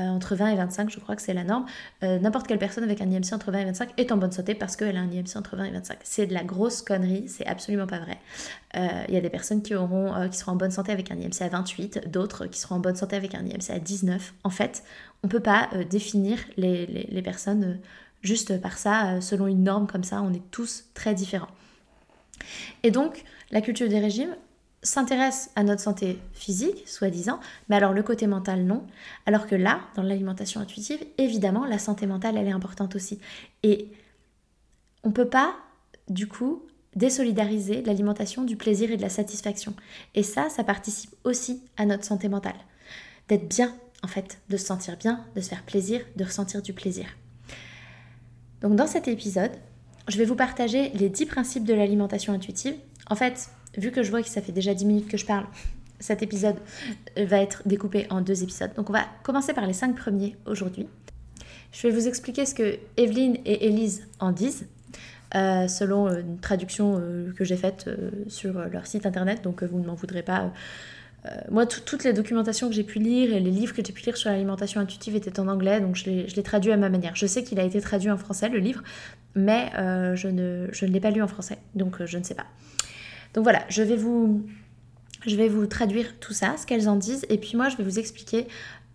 euh, 0.00 0.08
entre 0.08 0.34
20 0.34 0.48
et 0.48 0.56
25, 0.56 0.90
je 0.90 0.98
crois 0.98 1.16
que 1.16 1.22
c'est 1.22 1.34
la 1.34 1.44
norme. 1.44 1.66
Euh, 2.02 2.18
n'importe 2.18 2.46
quelle 2.46 2.58
personne 2.58 2.84
avec 2.84 3.00
un 3.00 3.10
IMC 3.10 3.32
entre 3.32 3.50
20 3.50 3.58
et 3.58 3.64
25 3.66 3.90
est 3.96 4.12
en 4.12 4.16
bonne 4.16 4.32
santé 4.32 4.54
parce 4.54 4.76
qu'elle 4.76 4.96
a 4.96 5.00
un 5.00 5.10
IMC 5.10 5.36
entre 5.36 5.56
20 5.56 5.64
et 5.64 5.70
25. 5.70 5.98
C'est 6.02 6.26
de 6.26 6.34
la 6.34 6.42
grosse 6.42 6.82
connerie, 6.82 7.28
c'est 7.28 7.46
absolument 7.46 7.86
pas 7.86 7.98
vrai. 7.98 8.18
Euh, 8.76 9.04
il 9.08 9.14
y 9.14 9.16
a 9.16 9.20
des 9.20 9.30
personnes 9.30 9.62
qui, 9.62 9.74
auront, 9.74 10.28
qui 10.28 10.38
seront 10.38 10.52
en 10.52 10.56
bonne 10.56 10.70
santé 10.70 10.92
avec 10.92 11.10
un 11.10 11.16
IMC 11.16 11.42
à 11.42 11.48
28, 11.48 12.10
d'autres 12.10 12.46
qui 12.46 12.58
seront 12.58 12.76
en 12.76 12.80
bonne 12.80 12.96
santé 12.96 13.16
avec 13.16 13.34
un 13.34 13.44
IMC 13.44 13.70
à 13.70 13.78
19. 13.78 14.34
En 14.44 14.50
fait, 14.50 14.82
on 15.22 15.26
ne 15.26 15.32
peut 15.32 15.40
pas 15.40 15.68
définir 15.88 16.38
les, 16.56 16.86
les, 16.86 17.08
les 17.10 17.22
personnes 17.22 17.78
juste 18.22 18.60
par 18.60 18.78
ça, 18.78 19.20
selon 19.20 19.46
une 19.46 19.62
norme 19.62 19.86
comme 19.86 20.04
ça, 20.04 20.22
on 20.22 20.32
est 20.32 20.42
tous 20.50 20.84
très 20.94 21.14
différents. 21.14 21.48
Et 22.82 22.90
donc, 22.90 23.24
la 23.50 23.60
culture 23.60 23.88
des 23.88 24.00
régimes, 24.00 24.34
s'intéresse 24.82 25.50
à 25.56 25.62
notre 25.62 25.82
santé 25.82 26.18
physique, 26.32 26.88
soi-disant, 26.88 27.38
mais 27.68 27.76
alors 27.76 27.92
le 27.92 28.02
côté 28.02 28.26
mental, 28.26 28.64
non. 28.64 28.86
Alors 29.26 29.46
que 29.46 29.54
là, 29.54 29.80
dans 29.94 30.02
l'alimentation 30.02 30.60
intuitive, 30.60 31.04
évidemment, 31.18 31.66
la 31.66 31.78
santé 31.78 32.06
mentale, 32.06 32.36
elle 32.36 32.48
est 32.48 32.52
importante 32.52 32.94
aussi. 32.94 33.20
Et 33.62 33.88
on 35.04 35.10
peut 35.10 35.28
pas, 35.28 35.54
du 36.08 36.26
coup, 36.26 36.62
désolidariser 36.96 37.82
l'alimentation 37.82 38.42
du 38.42 38.56
plaisir 38.56 38.90
et 38.90 38.96
de 38.96 39.02
la 39.02 39.10
satisfaction. 39.10 39.74
Et 40.14 40.22
ça, 40.22 40.48
ça 40.48 40.64
participe 40.64 41.14
aussi 41.24 41.62
à 41.76 41.86
notre 41.86 42.04
santé 42.04 42.28
mentale. 42.28 42.56
D'être 43.28 43.48
bien, 43.48 43.74
en 44.02 44.08
fait, 44.08 44.40
de 44.48 44.56
se 44.56 44.66
sentir 44.66 44.96
bien, 44.96 45.24
de 45.36 45.40
se 45.40 45.48
faire 45.48 45.62
plaisir, 45.62 46.00
de 46.16 46.24
ressentir 46.24 46.62
du 46.62 46.72
plaisir. 46.72 47.06
Donc 48.60 48.76
dans 48.76 48.86
cet 48.86 49.08
épisode, 49.08 49.52
je 50.08 50.18
vais 50.18 50.24
vous 50.24 50.34
partager 50.34 50.90
les 50.90 51.08
10 51.08 51.26
principes 51.26 51.64
de 51.64 51.74
l'alimentation 51.74 52.32
intuitive. 52.32 52.74
En 53.08 53.14
fait, 53.14 53.50
vu 53.76 53.90
que 53.90 54.02
je 54.02 54.10
vois 54.10 54.22
que 54.22 54.28
ça 54.28 54.42
fait 54.42 54.52
déjà 54.52 54.74
10 54.74 54.84
minutes 54.86 55.08
que 55.08 55.16
je 55.16 55.26
parle, 55.26 55.46
cet 56.00 56.22
épisode 56.22 56.56
va 57.16 57.40
être 57.40 57.62
découpé 57.66 58.06
en 58.10 58.20
deux 58.20 58.42
épisodes. 58.42 58.72
Donc 58.74 58.90
on 58.90 58.92
va 58.92 59.06
commencer 59.22 59.52
par 59.52 59.66
les 59.66 59.74
5 59.74 59.96
premiers 59.96 60.36
aujourd'hui. 60.46 60.88
Je 61.72 61.86
vais 61.86 61.94
vous 61.94 62.08
expliquer 62.08 62.46
ce 62.46 62.54
que 62.54 62.78
Evelyne 62.96 63.36
et 63.44 63.66
Elise 63.66 64.08
en 64.18 64.32
disent, 64.32 64.66
euh, 65.36 65.68
selon 65.68 66.08
euh, 66.08 66.20
une 66.20 66.38
traduction 66.38 66.98
euh, 67.00 67.32
que 67.36 67.44
j'ai 67.44 67.56
faite 67.56 67.88
sur 68.26 68.54
leur 68.68 68.86
site 68.86 69.06
internet, 69.06 69.42
donc 69.42 69.62
vous 69.62 69.78
ne 69.78 69.86
m'en 69.86 69.94
voudrez 69.94 70.22
pas. 70.22 70.52
moi, 71.50 71.66
toutes 71.66 72.02
les 72.02 72.12
documentations 72.12 72.68
que 72.68 72.74
j'ai 72.74 72.82
pu 72.82 72.98
lire 72.98 73.32
et 73.34 73.40
les 73.40 73.50
livres 73.50 73.74
que 73.74 73.82
j'ai 73.84 73.92
pu 73.92 74.02
lire 74.02 74.16
sur 74.16 74.30
l'alimentation 74.30 74.80
intuitive 74.80 75.14
étaient 75.14 75.38
en 75.38 75.48
anglais, 75.48 75.80
donc 75.80 75.94
je 75.94 76.10
l'ai 76.10 76.42
traduit 76.42 76.72
à 76.72 76.76
ma 76.76 76.88
manière. 76.88 77.14
Je 77.14 77.26
sais 77.26 77.44
qu'il 77.44 77.60
a 77.60 77.62
été 77.62 77.80
traduit 77.80 78.10
en 78.10 78.16
français, 78.16 78.48
le 78.48 78.58
livre, 78.58 78.82
mais 79.34 79.70
je 80.16 80.28
ne 80.28 80.90
l'ai 80.90 81.00
pas 81.00 81.10
lu 81.10 81.22
en 81.22 81.28
français, 81.28 81.58
donc 81.74 82.04
je 82.04 82.18
ne 82.18 82.24
sais 82.24 82.34
pas. 82.34 82.46
Donc 83.34 83.44
voilà, 83.44 83.64
je 83.68 83.82
vais 83.82 83.96
vous, 83.96 84.46
traduire 85.66 86.18
tout 86.18 86.32
ça, 86.32 86.56
ce 86.56 86.66
qu'elles 86.66 86.88
en 86.88 86.96
disent, 86.96 87.26
et 87.28 87.38
puis 87.38 87.56
moi 87.56 87.68
je 87.68 87.76
vais 87.76 87.84
vous 87.84 87.98
expliquer 87.98 88.46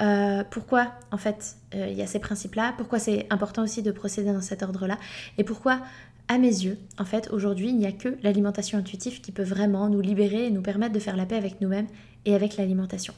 euh, 0.01 0.43
pourquoi 0.49 0.93
en 1.11 1.17
fait 1.17 1.55
euh, 1.73 1.87
il 1.89 1.97
y 1.97 2.01
a 2.01 2.07
ces 2.07 2.19
principes-là, 2.19 2.73
pourquoi 2.77 2.99
c'est 2.99 3.27
important 3.29 3.63
aussi 3.63 3.81
de 3.81 3.91
procéder 3.91 4.33
dans 4.33 4.41
cet 4.41 4.61
ordre-là, 4.61 4.97
et 5.37 5.43
pourquoi 5.43 5.81
à 6.27 6.37
mes 6.39 6.47
yeux, 6.47 6.79
en 6.97 7.05
fait, 7.05 7.29
aujourd'hui, 7.31 7.69
il 7.69 7.77
n'y 7.77 7.85
a 7.85 7.91
que 7.91 8.17
l'alimentation 8.23 8.79
intuitive 8.79 9.21
qui 9.21 9.31
peut 9.31 9.43
vraiment 9.43 9.89
nous 9.89 10.01
libérer 10.01 10.47
et 10.47 10.51
nous 10.51 10.63
permettre 10.63 10.93
de 10.93 10.99
faire 10.99 11.15
la 11.15 11.27
paix 11.27 11.35
avec 11.35 11.61
nous-mêmes 11.61 11.85
et 12.25 12.33
avec 12.33 12.57
l'alimentation. 12.57 13.13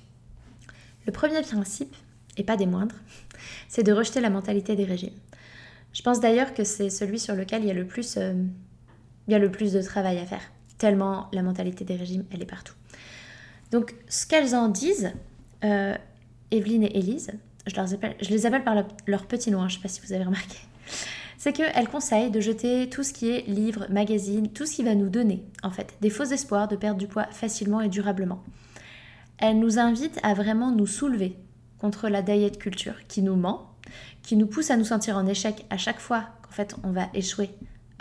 Le 1.06 1.14
premier 1.14 1.42
principe, 1.42 1.96
et 2.36 2.44
pas 2.44 2.58
des 2.58 2.66
moindres, 2.66 2.96
c'est 3.70 3.84
de 3.84 3.94
rejeter 3.94 4.20
la 4.20 4.30
mentalité 4.30 4.76
des 4.76 4.84
régimes. 4.84 5.14
Je 5.94 6.02
pense 6.02 6.20
d'ailleurs 6.20 6.54
que 6.54 6.66
c'est 6.66 6.90
celui 6.90 7.18
sur 7.18 7.34
lequel 7.34 7.64
il 7.64 7.68
y 7.68 7.72
a 7.72 7.74
le 7.74 7.88
plus, 7.88 8.18
euh, 8.18 8.34
il 9.28 9.32
y 9.32 9.36
a 9.36 9.40
le 9.40 9.50
plus 9.50 9.72
de 9.72 9.82
travail 9.82 10.20
à 10.20 10.26
faire, 10.26 10.52
tellement 10.78 11.28
la 11.34 11.42
mentalité 11.42 11.86
des 11.86 11.96
régimes, 11.96 12.26
elle 12.32 12.42
est 12.42 12.48
partout. 12.48 12.74
Donc, 13.72 13.96
ce 14.08 14.26
qu'elles 14.26 14.56
en 14.56 14.70
disent, 14.70 15.12
euh, 15.64 15.96
Evelyne 16.52 16.84
et 16.84 16.98
Elise, 16.98 17.32
je, 17.66 18.30
les 18.30 18.46
appelle 18.46 18.64
par 18.64 18.76
leur 19.08 19.26
petit 19.26 19.52
nom, 19.52 19.62
hein, 19.62 19.68
je 19.68 19.76
ne 19.76 19.78
sais 19.78 19.84
pas 19.84 19.90
si 19.90 20.02
vous 20.02 20.14
avez 20.14 20.24
remarqué, 20.24 20.58
c'est 21.38 21.52
qu'elles 21.54 21.90
conseillent 21.90 22.32
de 22.32 22.40
jeter 22.40 22.90
tout 22.90 23.04
ce 23.04 23.14
qui 23.14 23.30
est 23.30 23.46
livres, 23.48 23.88
magazines, 23.90 24.52
tout 24.52 24.66
ce 24.66 24.76
qui 24.76 24.84
va 24.84 24.96
nous 24.96 25.10
donner, 25.10 25.44
en 25.64 25.72
fait, 25.72 25.96
des 26.02 26.10
faux 26.10 26.24
espoirs 26.24 26.68
de 26.68 26.76
perdre 26.76 27.00
du 27.00 27.08
poids 27.08 27.28
facilement 27.32 27.82
et 27.82 27.90
durablement. 27.90 28.42
Elles 29.38 29.60
nous 29.60 29.78
invitent 29.80 30.20
à 30.24 30.34
vraiment 30.34 30.72
nous 30.72 30.88
soulever 30.88 31.38
contre 31.78 32.10
la 32.10 32.22
diet 32.22 32.58
culture 32.58 32.96
qui 33.08 33.22
nous 33.22 33.36
ment, 33.36 33.72
qui 34.24 34.36
nous 34.36 34.48
pousse 34.48 34.72
à 34.72 34.78
nous 34.78 34.86
sentir 34.86 35.18
en 35.18 35.28
échec 35.28 35.66
à 35.70 35.78
chaque 35.78 36.00
fois 36.00 36.26
qu'en 36.42 36.52
fait 36.52 36.76
on 36.84 36.92
va 36.92 37.08
échouer 37.14 37.52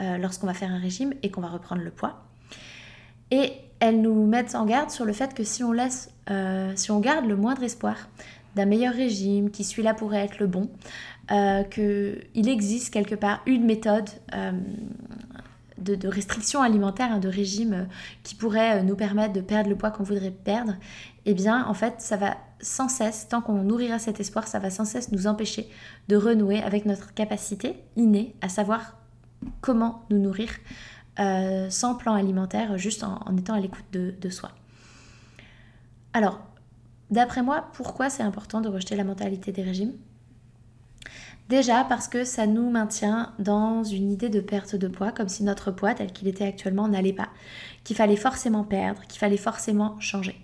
euh, 0.00 0.16
lorsqu'on 0.16 0.46
va 0.46 0.54
faire 0.54 0.70
un 0.70 0.78
régime 0.78 1.12
et 1.22 1.30
qu'on 1.30 1.42
va 1.42 1.48
reprendre 1.48 1.82
le 1.82 1.90
poids. 1.90 2.26
Et 3.30 3.52
elles 3.80 4.00
nous 4.00 4.26
mettent 4.26 4.54
en 4.54 4.64
garde 4.64 4.90
sur 4.90 5.04
le 5.04 5.12
fait 5.12 5.34
que 5.34 5.44
si 5.44 5.62
on 5.62 5.72
laisse, 5.72 6.10
euh, 6.30 6.72
si 6.76 6.90
on 6.90 7.00
garde 7.00 7.26
le 7.26 7.36
moindre 7.36 7.62
espoir 7.62 8.08
d'un 8.54 8.66
meilleur 8.66 8.94
régime, 8.94 9.50
qui 9.50 9.64
celui-là 9.64 9.92
pourrait 9.94 10.24
être 10.24 10.38
le 10.38 10.46
bon, 10.46 10.70
euh, 11.30 11.62
qu'il 11.64 12.48
existe 12.48 12.92
quelque 12.92 13.14
part 13.14 13.42
une 13.44 13.64
méthode 13.64 14.08
euh, 14.34 14.52
de, 15.78 16.08
restriction 16.08 16.62
alimentaire, 16.62 17.12
hein, 17.12 17.18
de 17.18 17.28
régime 17.28 17.86
qui 18.22 18.34
pourrait 18.34 18.82
nous 18.82 18.96
permettre 18.96 19.34
de 19.34 19.42
perdre 19.42 19.68
le 19.68 19.76
poids 19.76 19.90
qu'on 19.90 20.04
voudrait 20.04 20.30
perdre, 20.30 20.74
eh 21.26 21.34
bien 21.34 21.66
en 21.66 21.74
fait 21.74 21.94
ça 21.98 22.16
va 22.16 22.38
sans 22.60 22.88
cesse, 22.88 23.28
tant 23.28 23.42
qu'on 23.42 23.62
nourrira 23.62 23.98
cet 23.98 24.20
espoir, 24.20 24.48
ça 24.48 24.58
va 24.58 24.70
sans 24.70 24.86
cesse 24.86 25.12
nous 25.12 25.26
empêcher 25.26 25.68
de 26.08 26.16
renouer 26.16 26.62
avec 26.62 26.86
notre 26.86 27.12
capacité 27.12 27.76
innée 27.96 28.34
à 28.40 28.48
savoir 28.48 28.96
comment 29.60 30.06
nous 30.08 30.18
nourrir 30.18 30.48
euh, 31.18 31.70
sans 31.70 31.94
plan 31.94 32.14
alimentaire, 32.14 32.76
juste 32.78 33.04
en, 33.04 33.36
étant 33.36 33.54
à 33.54 33.60
l'écoute 33.60 33.84
de, 33.92 34.30
soi. 34.30 34.50
Alors, 36.12 36.40
d'après 37.10 37.42
moi, 37.42 37.70
pourquoi 37.72 38.10
c'est 38.10 38.22
important 38.22 38.60
de 38.60 38.68
rejeter 38.68 38.96
la 38.96 39.04
mentalité 39.04 39.52
des 39.52 39.62
régimes? 39.62 39.94
Déjà 41.48 41.84
parce 41.84 42.08
que 42.08 42.24
ça 42.24 42.46
nous 42.46 42.70
maintient 42.70 43.32
dans 43.38 43.84
une 43.84 44.10
idée 44.10 44.28
de 44.28 44.40
perte 44.40 44.74
de 44.74 44.88
poids, 44.88 45.12
comme 45.12 45.28
si 45.28 45.44
notre 45.44 45.70
poids 45.70 45.94
tel 45.94 46.12
qu'il 46.12 46.26
était 46.26 46.44
actuellement 46.44 46.88
n'allait 46.88 47.12
pas, 47.12 47.28
qu'il 47.84 47.94
fallait 47.94 48.16
forcément 48.16 48.64
perdre, 48.64 49.02
qu'il 49.06 49.20
fallait 49.20 49.36
forcément 49.36 49.98
changer. 50.00 50.36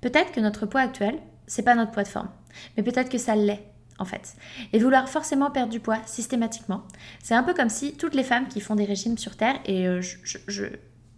Peut-être 0.00 0.32
que 0.32 0.40
notre 0.40 0.66
poids 0.66 0.80
actuel, 0.80 1.18
c'est 1.46 1.62
pas 1.62 1.76
notre 1.76 1.92
poids 1.92 2.02
de 2.02 2.08
forme, 2.08 2.30
mais 2.76 2.82
peut-être 2.82 3.10
que 3.10 3.18
ça 3.18 3.36
l'est 3.36 3.69
en 4.00 4.04
fait. 4.04 4.34
Et 4.72 4.80
vouloir 4.80 5.08
forcément 5.08 5.50
perdre 5.50 5.70
du 5.70 5.78
poids 5.78 5.98
systématiquement, 6.06 6.82
c'est 7.22 7.34
un 7.34 7.44
peu 7.44 7.54
comme 7.54 7.68
si 7.68 7.96
toutes 7.96 8.14
les 8.14 8.24
femmes 8.24 8.48
qui 8.48 8.60
font 8.60 8.74
des 8.74 8.84
régimes 8.84 9.18
sur 9.18 9.36
Terre, 9.36 9.60
et 9.66 9.86
euh, 9.86 10.00
je, 10.00 10.38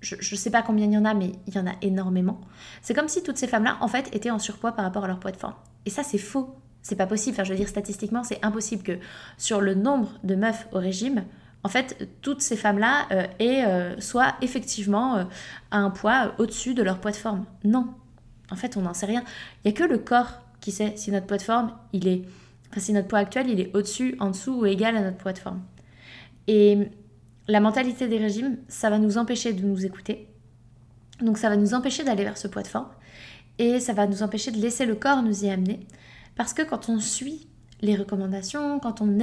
je, 0.01 0.37
sais 0.37 0.51
pas 0.51 0.63
combien 0.63 0.87
il 0.87 0.93
y 0.93 0.99
en 0.99 1.05
a, 1.05 1.15
mais 1.15 1.33
il 1.47 1.55
y 1.55 1.59
en 1.59 1.67
a 1.67 1.73
énormément, 1.81 2.41
c'est 2.83 2.93
comme 2.93 3.09
si 3.09 3.23
toutes 3.23 3.39
ces 3.39 3.47
femmes-là, 3.47 3.79
en 3.81 3.89
fait, 3.89 4.15
étaient 4.15 4.31
en 4.31 4.41
surpoids 4.41 4.73
par 4.73 4.85
rapport 4.85 5.05
à 5.05 5.07
leur 5.07 5.21
poids 5.21 5.31
de 5.31 5.37
forme. 5.37 5.55
Et 5.87 5.91
ça, 5.91 6.03
c'est 6.03 6.19
faux. 6.19 6.55
C'est 6.83 6.97
pas 6.97 7.07
possible. 7.07 7.35
Enfin, 7.37 7.45
je 7.45 7.53
veux 7.53 7.57
dire, 7.57 7.69
statistiquement, 7.69 8.25
c'est 8.25 8.45
impossible 8.45 8.83
que 8.83 8.99
sur 9.39 9.61
le 9.61 9.75
nombre 9.75 10.13
de 10.25 10.35
meufs 10.35 10.67
au 10.73 10.79
régime, 10.79 11.25
en 11.63 11.69
fait, 11.69 12.09
toutes 12.23 12.43
ces 12.43 12.57
femmes-là 12.57 13.07
euh, 13.13 13.27
euh, 13.41 13.95
soit 14.01 14.35
effectivement 14.41 15.29
à 15.71 15.79
un 15.79 15.91
poids 15.91 16.35
au-dessus 16.39 16.75
de 16.75 16.83
leur 16.83 16.99
poids 16.99 17.13
de 17.13 17.17
forme. 17.17 17.45
Non. 17.63 17.95
En 18.51 18.57
fait, 18.57 18.77
on 18.77 18.83
n'en 18.83 18.95
sait 18.95 19.07
rien. 19.07 19.23
Il 19.65 19.71
n'y 19.71 19.77
a 19.77 19.79
que 19.79 19.89
le 19.89 19.99
corps 19.99 20.43
qui 20.63 20.73
sait 20.73 20.95
si 20.97 21.13
notre 21.13 21.27
poids 21.27 21.37
de 21.37 21.43
forme, 21.43 21.73
il 21.93 22.09
est 22.09 22.23
Si 22.77 22.93
notre 22.93 23.09
poids 23.09 23.19
actuel, 23.19 23.49
il 23.49 23.61
est 23.61 23.77
au-dessus, 23.77 24.17
en 24.19 24.31
dessous 24.31 24.53
ou 24.53 24.67
égal 24.67 24.97
à 24.97 25.03
notre 25.03 25.19
poids 25.19 25.33
de 25.33 25.39
forme. 25.39 25.63
Et 26.49 26.79
la 27.49 27.61
mentalité 27.61 28.09
des 28.09 28.19
régimes, 28.19 28.59
ça 28.69 28.91
va 28.91 28.99
nous 28.99 29.19
empêcher 29.19 29.53
de 29.53 29.65
nous 29.65 29.85
écouter. 29.85 30.29
Donc 31.21 31.39
ça 31.39 31.49
va 31.49 31.57
nous 31.57 31.75
empêcher 31.75 32.05
d'aller 32.05 32.25
vers 32.25 32.39
ce 32.39 32.49
poids 32.49 32.63
de 32.63 32.69
forme. 32.69 32.89
Et 33.59 33.81
ça 33.81 33.93
va 33.93 34.07
nous 34.07 34.23
empêcher 34.23 34.51
de 34.51 34.59
laisser 34.59 34.87
le 34.87 34.95
corps 34.95 35.23
nous 35.23 35.45
y 35.45 35.51
amener. 35.51 35.81
Parce 36.37 36.55
que 36.55 36.63
quand 36.63 36.89
on 36.89 36.99
suit 36.99 37.47
les 37.83 37.97
recommandations, 37.97 38.79
quand 38.79 39.01
on 39.01 39.19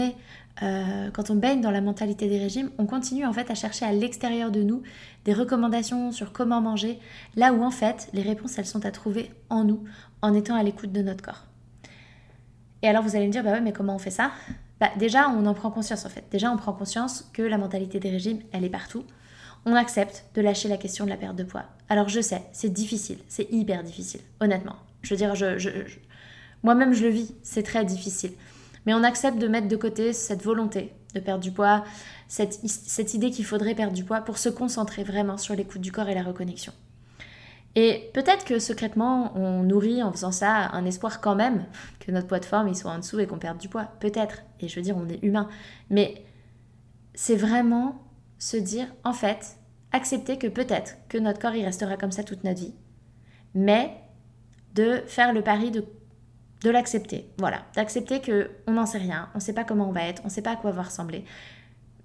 euh, 0.61 1.09
quand 1.11 1.29
on 1.29 1.35
baigne 1.35 1.61
dans 1.61 1.71
la 1.71 1.81
mentalité 1.81 2.27
des 2.27 2.39
régimes, 2.39 2.69
on 2.77 2.85
continue 2.85 3.25
en 3.25 3.31
fait 3.31 3.49
à 3.49 3.55
chercher 3.55 3.85
à 3.85 3.93
l'extérieur 3.93 4.51
de 4.51 4.61
nous 4.61 4.83
des 5.23 5.33
recommandations 5.33 6.11
sur 6.11 6.33
comment 6.33 6.61
manger, 6.61 6.99
là 7.35 7.53
où 7.53 7.63
en 7.63 7.71
fait 7.71 8.09
les 8.13 8.21
réponses 8.21 8.57
elles 8.59 8.65
sont 8.65 8.85
à 8.85 8.91
trouver 8.91 9.31
en 9.49 9.63
nous, 9.63 9.83
en 10.21 10.33
étant 10.33 10.55
à 10.55 10.63
l'écoute 10.63 10.91
de 10.91 11.01
notre 11.01 11.23
corps. 11.23 11.48
Et 12.81 12.87
alors 12.87 13.03
vous 13.03 13.15
allez 13.15 13.27
me 13.27 13.31
dire, 13.31 13.43
bah 13.43 13.51
ouais, 13.51 13.61
mais 13.61 13.73
comment 13.73 13.95
on 13.95 13.99
fait 13.99 14.09
ça? 14.09 14.31
Bah, 14.79 14.89
Déjà, 14.97 15.29
on 15.29 15.45
en 15.45 15.53
prend 15.53 15.71
conscience 15.71 16.05
en 16.05 16.09
fait. 16.09 16.23
Déjà, 16.31 16.51
on 16.51 16.57
prend 16.57 16.73
conscience 16.73 17.29
que 17.33 17.41
la 17.41 17.57
mentalité 17.57 17.99
des 17.99 18.09
régimes, 18.09 18.39
elle 18.51 18.63
est 18.63 18.69
partout. 18.69 19.03
On 19.65 19.75
accepte 19.75 20.25
de 20.35 20.41
lâcher 20.41 20.69
la 20.69 20.77
question 20.77 21.03
de 21.05 21.09
la 21.09 21.17
perte 21.17 21.35
de 21.35 21.43
poids. 21.43 21.65
Alors 21.89 22.07
je 22.07 22.21
sais, 22.21 22.43
c'est 22.53 22.69
difficile, 22.71 23.17
c'est 23.27 23.51
hyper 23.51 23.83
difficile, 23.83 24.21
honnêtement. 24.39 24.75
Je 25.01 25.13
veux 25.13 25.17
dire, 25.17 25.35
je, 25.35 25.57
moi-même 26.63 26.93
je 26.93 27.03
le 27.03 27.09
vis, 27.09 27.35
c'est 27.43 27.63
très 27.63 27.83
difficile. 27.83 28.31
Mais 28.85 28.93
on 28.93 29.03
accepte 29.03 29.37
de 29.37 29.47
mettre 29.47 29.67
de 29.67 29.75
côté 29.75 30.13
cette 30.13 30.43
volonté 30.43 30.93
de 31.13 31.19
perdre 31.19 31.43
du 31.43 31.51
poids, 31.51 31.83
cette, 32.27 32.53
cette 32.53 33.13
idée 33.13 33.31
qu'il 33.31 33.45
faudrait 33.45 33.75
perdre 33.75 33.93
du 33.93 34.03
poids 34.03 34.21
pour 34.21 34.37
se 34.37 34.49
concentrer 34.49 35.03
vraiment 35.03 35.37
sur 35.37 35.55
l'écoute 35.55 35.81
du 35.81 35.91
corps 35.91 36.09
et 36.09 36.13
la 36.13 36.23
reconnexion. 36.23 36.73
Et 37.81 38.11
peut-être 38.13 38.43
que 38.43 38.59
secrètement, 38.59 39.31
on 39.37 39.63
nourrit 39.63 40.03
en 40.03 40.11
faisant 40.11 40.33
ça 40.33 40.67
un 40.73 40.83
espoir 40.83 41.21
quand 41.21 41.35
même 41.35 41.63
que 42.01 42.11
notre 42.11 42.27
poids 42.27 42.41
de 42.41 42.45
forme 42.45 42.67
il 42.67 42.75
soit 42.75 42.91
en 42.91 42.97
dessous 42.97 43.21
et 43.21 43.25
qu'on 43.25 43.39
perde 43.39 43.57
du 43.57 43.69
poids. 43.69 43.85
Peut-être. 44.01 44.43
Et 44.59 44.67
je 44.67 44.75
veux 44.75 44.81
dire, 44.81 44.97
on 44.97 45.07
est 45.07 45.23
humain. 45.23 45.47
Mais 45.89 46.25
c'est 47.13 47.37
vraiment 47.37 48.03
se 48.37 48.57
dire, 48.57 48.87
en 49.05 49.13
fait, 49.13 49.55
accepter 49.93 50.37
que 50.37 50.47
peut-être 50.47 50.97
que 51.07 51.17
notre 51.17 51.39
corps 51.39 51.55
il 51.55 51.63
restera 51.63 51.95
comme 51.95 52.11
ça 52.11 52.25
toute 52.25 52.43
notre 52.43 52.59
vie. 52.59 52.73
Mais 53.55 53.95
de 54.75 55.01
faire 55.07 55.31
le 55.31 55.41
pari 55.41 55.71
de, 55.71 55.85
de 56.65 56.69
l'accepter. 56.69 57.31
Voilà. 57.37 57.61
D'accepter 57.77 58.19
qu'on 58.19 58.73
n'en 58.73 58.87
sait 58.87 58.97
rien, 58.97 59.29
on 59.35 59.37
ne 59.37 59.41
sait 59.41 59.53
pas 59.53 59.63
comment 59.63 59.87
on 59.87 59.93
va 59.93 60.03
être, 60.03 60.21
on 60.25 60.27
ne 60.27 60.33
sait 60.33 60.41
pas 60.41 60.51
à 60.51 60.55
quoi 60.57 60.71
va 60.71 60.81
ressembler 60.81 61.23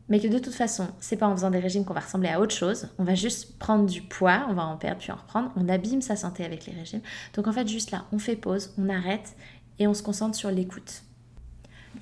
mais 0.09 0.21
que 0.21 0.29
de 0.29 0.39
toute 0.39 0.55
façon, 0.55 0.89
c'est 1.01 1.17
pas 1.17 1.27
en 1.27 1.35
faisant 1.35 1.51
des 1.51 1.59
régimes 1.59 1.85
qu'on 1.85 1.95
va 1.95 2.01
ressembler 2.01 2.29
à 2.29 2.41
autre 2.41 2.55
chose. 2.55 2.89
On 2.99 3.05
va 3.05 3.15
juste 3.15 3.59
prendre 3.59 3.87
du 3.87 4.03
poids, 4.03 4.47
on 4.51 4.55
va 4.55 4.65
en 4.65 4.77
perdre 4.77 4.99
puis 4.99 5.11
en 5.13 5.17
reprendre. 5.17 5.51
On 5.57 5.69
abîme 5.69 6.03
sa 6.03 6.15
santé 6.15 6.45
avec 6.45 6.67
les 6.67 6.73
régimes. 6.73 7.01
Donc 7.35 7.47
en 7.47 7.53
fait, 7.53 7.67
juste 7.67 7.91
là, 7.91 8.05
on 8.13 8.19
fait 8.19 8.37
pause, 8.37 8.75
on 8.77 8.89
arrête 8.89 9.35
et 9.79 9.87
on 9.87 9.95
se 9.95 10.03
concentre 10.03 10.37
sur 10.37 10.51
l'écoute. 10.51 11.03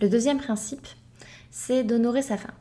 Le 0.00 0.09
deuxième 0.09 0.38
principe, 0.38 0.87
c'est 1.50 1.85
d'honorer 1.85 2.23
sa 2.23 2.37
faim. 2.37 2.54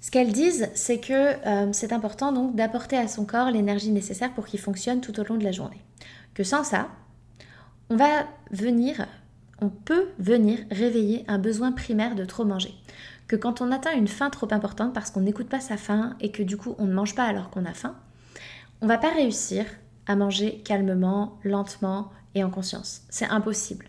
Ce 0.00 0.10
qu'elles 0.10 0.32
disent, 0.32 0.68
c'est 0.74 0.98
que 0.98 1.12
euh, 1.46 1.72
c'est 1.72 1.92
important 1.92 2.32
donc 2.32 2.56
d'apporter 2.56 2.96
à 2.96 3.06
son 3.06 3.24
corps 3.24 3.52
l'énergie 3.52 3.92
nécessaire 3.92 4.34
pour 4.34 4.46
qu'il 4.46 4.58
fonctionne 4.58 5.00
tout 5.00 5.18
au 5.20 5.22
long 5.22 5.36
de 5.36 5.44
la 5.44 5.52
journée. 5.52 5.80
Que 6.34 6.42
sans 6.42 6.64
ça, 6.64 6.88
on 7.88 7.96
va 7.96 8.26
venir, 8.50 9.06
on 9.62 9.68
peut 9.68 10.08
venir 10.18 10.58
réveiller 10.70 11.24
un 11.28 11.38
besoin 11.38 11.72
primaire 11.72 12.14
de 12.14 12.24
trop 12.24 12.44
manger 12.44 12.74
que 13.28 13.36
quand 13.36 13.62
on 13.62 13.72
atteint 13.72 13.92
une 13.92 14.08
faim 14.08 14.28
trop 14.28 14.52
importante 14.52 14.92
parce 14.92 15.10
qu'on 15.10 15.20
n'écoute 15.20 15.48
pas 15.48 15.60
sa 15.60 15.78
faim 15.78 16.16
et 16.20 16.30
que 16.32 16.42
du 16.42 16.58
coup 16.58 16.74
on 16.78 16.84
ne 16.84 16.92
mange 16.92 17.14
pas 17.14 17.24
alors 17.24 17.48
qu'on 17.48 17.64
a 17.64 17.72
faim, 17.72 17.96
on 18.82 18.86
va 18.86 18.98
pas 18.98 19.10
réussir 19.10 19.64
à 20.06 20.16
manger 20.16 20.60
calmement, 20.64 21.38
lentement 21.44 22.10
et 22.34 22.42
en 22.44 22.50
conscience. 22.50 23.02
C'est 23.08 23.28
impossible. 23.28 23.86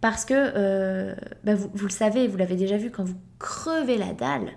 Parce 0.00 0.24
que, 0.24 0.34
euh, 0.34 1.14
bah, 1.44 1.54
vous, 1.54 1.84
le 1.84 1.90
savez, 1.90 2.26
vous 2.26 2.36
l'avez 2.36 2.56
déjà 2.56 2.76
vu, 2.76 2.90
quand 2.90 3.04
vous 3.04 3.18
crevez 3.38 3.98
la 3.98 4.12
dalle, 4.12 4.52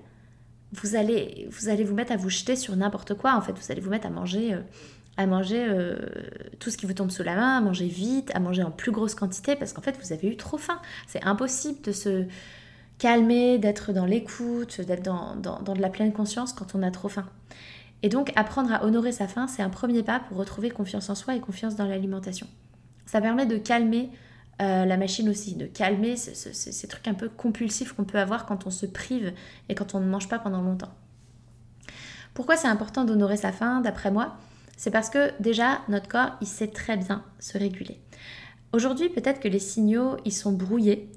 vous 0.74 0.96
allez, 0.96 1.48
vous 1.52 1.70
allez 1.70 1.84
vous 1.84 1.94
mettre 1.94 2.12
à 2.12 2.18
vous 2.18 2.30
jeter 2.30 2.56
sur 2.56 2.76
n'importe 2.76 3.14
quoi. 3.16 3.36
En 3.36 3.42
fait, 3.42 3.54
vous 3.54 3.72
allez 3.72 3.82
vous 3.82 3.90
mettre 3.90 4.08
à 4.08 4.10
manger, 4.10 4.54
euh, 4.54 4.62
à 5.18 5.26
manger 5.28 5.64
euh, 5.68 5.98
tout 6.60 6.70
ce 6.72 6.78
qui 6.78 6.86
vous 6.86 6.94
tombe 6.94 7.12
sous 7.12 7.24
la 7.24 7.36
main, 7.36 7.58
à 7.58 7.62
manger 7.62 7.88
vite, 7.88 8.32
à 8.34 8.40
manger 8.40 8.64
en 8.64 8.72
plus 8.72 8.92
grosse 8.92 9.16
quantité, 9.16 9.56
parce 9.56 9.74
qu'en 9.74 9.82
fait, 9.82 9.98
vous 10.02 10.12
avez 10.12 10.28
eu 10.28 10.38
trop 10.38 10.58
faim. 10.58 10.80
C'est 11.08 11.24
impossible 11.24 11.82
de 11.82 11.92
se 11.92 12.26
calmer, 12.98 13.60
d'être 13.60 13.94
dans 13.94 14.06
l'écoute, 14.06 14.82
d'être 14.82 15.04
dans, 15.04 15.36
de 15.36 15.82
la 15.82 15.90
pleine 15.90 16.14
conscience 16.14 16.54
quand 16.54 16.76
on 16.76 16.82
a 16.82 16.92
trop 16.92 17.10
faim. 17.10 17.28
Et 18.02 18.10
donc, 18.10 18.32
apprendre 18.36 18.74
à 18.74 18.84
honorer 18.84 19.12
sa 19.12 19.28
faim, 19.28 19.48
c'est 19.48 19.62
un 19.62 19.70
premier 19.70 20.04
pas 20.04 20.20
pour 20.20 20.38
retrouver 20.38 20.70
confiance 20.70 21.10
en 21.10 21.16
soi 21.16 21.36
et 21.36 21.40
confiance 21.40 21.76
dans 21.76 21.86
l'alimentation. 21.86 22.48
Ça 23.06 23.22
permet 23.22 23.46
de 23.46 23.58
calmer 23.58 24.10
euh, 24.62 24.86
la 24.86 24.98
machine 24.98 25.30
aussi, 25.30 25.56
de 25.56 25.66
calmer 25.66 26.16
ces, 26.16 26.88
trucs 26.88 27.08
un 27.08 27.14
peu 27.14 27.30
compulsifs 27.30 27.94
qu'on 27.94 28.04
peut 28.04 28.20
avoir 28.20 28.46
quand 28.46 28.68
on 28.68 28.72
se 28.72 28.86
prive 28.86 29.34
et 29.70 29.76
quand 29.76 29.96
on 29.96 30.00
ne 30.00 30.06
mange 30.06 30.28
pas 30.28 30.38
pendant 30.38 30.62
longtemps. 30.62 30.94
Pourquoi 32.34 32.56
c'est 32.56 32.68
important 32.68 33.04
d'honorer 33.04 33.38
sa 33.38 33.52
faim, 33.52 33.82
d'après 33.82 34.12
moi? 34.12 34.36
C'est 34.78 34.92
parce 34.92 35.10
que 35.10 35.32
déjà, 35.42 35.82
notre 35.88 36.08
corps, 36.08 36.32
il 36.42 36.48
sait 36.48 36.68
très 36.68 36.98
bien 36.98 37.24
se 37.40 37.58
réguler. 37.58 38.00
Aujourd'hui, 38.74 39.10
peut-être 39.10 39.40
que 39.40 39.48
les 39.48 39.60
signaux, 39.60 40.18
ils 40.26 40.34
sont 40.34 40.52
brouillés, 40.52 41.12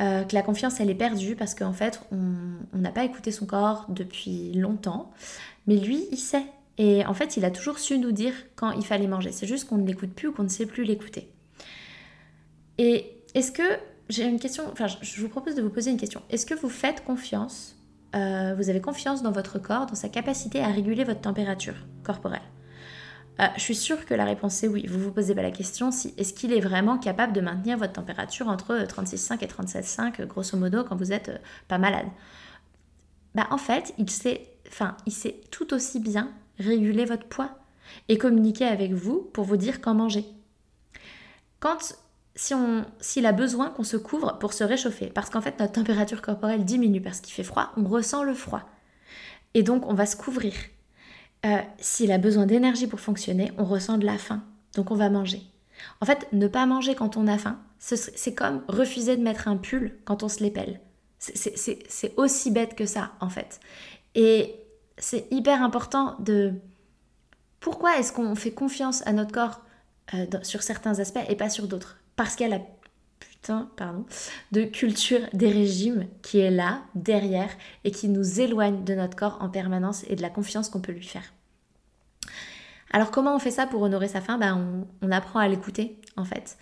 euh, 0.00 0.24
que 0.24 0.34
la 0.34 0.42
confiance, 0.42 0.80
elle 0.80 0.88
est 0.88 0.94
perdue 0.94 1.36
parce 1.36 1.54
qu'en 1.54 1.72
fait, 1.72 2.00
on 2.12 2.78
n'a 2.78 2.92
pas 2.92 3.04
écouté 3.04 3.30
son 3.32 3.44
corps 3.44 3.86
depuis 3.88 4.52
longtemps, 4.52 5.12
mais 5.66 5.76
lui, 5.76 6.06
il 6.10 6.18
sait. 6.18 6.46
Et 6.78 7.04
en 7.04 7.14
fait, 7.14 7.36
il 7.36 7.44
a 7.44 7.50
toujours 7.50 7.78
su 7.78 7.98
nous 7.98 8.12
dire 8.12 8.32
quand 8.56 8.72
il 8.72 8.84
fallait 8.84 9.06
manger. 9.06 9.32
C'est 9.32 9.46
juste 9.46 9.68
qu'on 9.68 9.78
ne 9.78 9.86
l'écoute 9.86 10.14
plus 10.14 10.28
ou 10.28 10.32
qu'on 10.32 10.44
ne 10.44 10.48
sait 10.48 10.66
plus 10.66 10.84
l'écouter. 10.84 11.28
Et 12.78 13.06
est-ce 13.34 13.52
que, 13.52 13.62
j'ai 14.08 14.24
une 14.24 14.40
question, 14.40 14.64
enfin 14.72 14.86
je 14.86 15.20
vous 15.20 15.28
propose 15.28 15.54
de 15.54 15.62
vous 15.62 15.70
poser 15.70 15.90
une 15.90 15.96
question. 15.96 16.22
Est-ce 16.30 16.46
que 16.46 16.54
vous 16.54 16.68
faites 16.68 17.04
confiance, 17.04 17.76
euh, 18.14 18.54
vous 18.56 18.68
avez 18.68 18.80
confiance 18.80 19.22
dans 19.22 19.32
votre 19.32 19.58
corps, 19.58 19.86
dans 19.86 19.94
sa 19.94 20.08
capacité 20.08 20.60
à 20.60 20.68
réguler 20.68 21.04
votre 21.04 21.20
température 21.20 21.76
corporelle? 22.02 22.42
Euh, 23.40 23.46
je 23.56 23.60
suis 23.60 23.74
sûre 23.74 24.04
que 24.04 24.14
la 24.14 24.24
réponse 24.24 24.62
est 24.62 24.68
oui. 24.68 24.86
Vous 24.86 24.98
vous 24.98 25.12
posez 25.12 25.34
pas 25.34 25.42
la 25.42 25.50
question 25.50 25.90
si 25.90 26.14
est-ce 26.18 26.34
qu'il 26.34 26.52
est 26.52 26.60
vraiment 26.60 26.98
capable 26.98 27.32
de 27.32 27.40
maintenir 27.40 27.78
votre 27.78 27.94
température 27.94 28.48
entre 28.48 28.74
36,5 28.74 29.42
et 29.42 29.46
37,5 29.46 30.26
grosso 30.26 30.56
modo 30.56 30.84
quand 30.84 30.96
vous 30.96 31.12
êtes 31.12 31.30
euh, 31.30 31.38
pas 31.68 31.78
malade? 31.78 32.06
Bah 33.34 33.46
en 33.50 33.58
fait, 33.58 33.94
il 33.96 34.10
sait, 34.10 34.48
il 35.06 35.12
sait 35.12 35.40
tout 35.50 35.72
aussi 35.72 35.98
bien 36.00 36.30
réguler 36.58 37.06
votre 37.06 37.26
poids 37.26 37.50
et 38.08 38.18
communiquer 38.18 38.66
avec 38.66 38.92
vous 38.92 39.30
pour 39.32 39.44
vous 39.44 39.56
dire 39.56 39.80
quand 39.80 39.94
manger. 39.94 40.26
Quand 41.58 41.96
si 42.34 42.54
on, 42.54 42.84
s'il 43.00 43.26
a 43.26 43.32
besoin 43.32 43.70
qu'on 43.70 43.84
se 43.84 43.96
couvre 43.96 44.38
pour 44.38 44.52
se 44.52 44.64
réchauffer, 44.64 45.06
parce 45.06 45.30
qu'en 45.30 45.40
fait 45.40 45.58
notre 45.58 45.72
température 45.72 46.22
corporelle 46.22 46.64
diminue 46.64 47.00
parce 47.00 47.20
qu'il 47.20 47.32
fait 47.32 47.42
froid, 47.42 47.72
on 47.76 47.84
ressent 47.84 48.22
le 48.22 48.34
froid. 48.34 48.62
Et 49.54 49.62
donc 49.62 49.86
on 49.86 49.94
va 49.94 50.06
se 50.06 50.16
couvrir. 50.16 50.52
Euh, 51.44 51.60
s'il 51.78 52.12
a 52.12 52.18
besoin 52.18 52.46
d'énergie 52.46 52.86
pour 52.86 53.00
fonctionner, 53.00 53.52
on 53.58 53.64
ressent 53.64 53.98
de 53.98 54.06
la 54.06 54.18
faim. 54.18 54.42
Donc 54.74 54.90
on 54.90 54.94
va 54.94 55.10
manger. 55.10 55.42
En 56.00 56.06
fait, 56.06 56.28
ne 56.32 56.46
pas 56.46 56.66
manger 56.66 56.94
quand 56.94 57.16
on 57.16 57.26
a 57.26 57.38
faim, 57.38 57.58
c'est 57.78 58.34
comme 58.34 58.62
refuser 58.68 59.16
de 59.16 59.22
mettre 59.22 59.48
un 59.48 59.56
pull 59.56 59.98
quand 60.04 60.22
on 60.22 60.28
se 60.28 60.42
l'épelle. 60.42 60.80
C'est 61.18 62.14
aussi 62.16 62.50
bête 62.50 62.74
que 62.74 62.86
ça, 62.86 63.12
en 63.20 63.28
fait. 63.28 63.60
Et 64.14 64.54
c'est 64.98 65.26
hyper 65.30 65.62
important 65.62 66.16
de... 66.20 66.54
Pourquoi 67.60 67.98
est-ce 67.98 68.12
qu'on 68.12 68.34
fait 68.34 68.52
confiance 68.52 69.06
à 69.06 69.12
notre 69.12 69.32
corps 69.32 69.60
euh, 70.14 70.26
sur 70.42 70.62
certains 70.62 70.98
aspects 70.98 71.24
et 71.28 71.36
pas 71.36 71.48
sur 71.50 71.68
d'autres? 71.68 71.98
Parce 72.16 72.34
qu'il 72.34 72.48
y 72.48 72.52
a 72.52 72.58
la 72.58 72.64
de 74.52 74.64
culture 74.64 75.20
des 75.32 75.50
régimes 75.50 76.06
qui 76.22 76.38
est 76.38 76.50
là, 76.50 76.82
derrière, 76.94 77.50
et 77.84 77.90
qui 77.90 78.08
nous 78.08 78.40
éloigne 78.40 78.84
de 78.84 78.94
notre 78.94 79.16
corps 79.16 79.38
en 79.40 79.48
permanence 79.48 80.04
et 80.08 80.16
de 80.16 80.22
la 80.22 80.30
confiance 80.30 80.68
qu'on 80.68 80.80
peut 80.80 80.92
lui 80.92 81.06
faire. 81.06 81.32
Alors 82.92 83.10
comment 83.10 83.34
on 83.34 83.38
fait 83.38 83.50
ça 83.50 83.66
pour 83.66 83.82
honorer 83.82 84.08
sa 84.08 84.20
faim? 84.20 84.38
Ben, 84.38 84.84
on, 85.00 85.10
apprend 85.10 85.40
à 85.40 85.48
l'écouter 85.48 85.98
en 86.16 86.24
fait. 86.24 86.58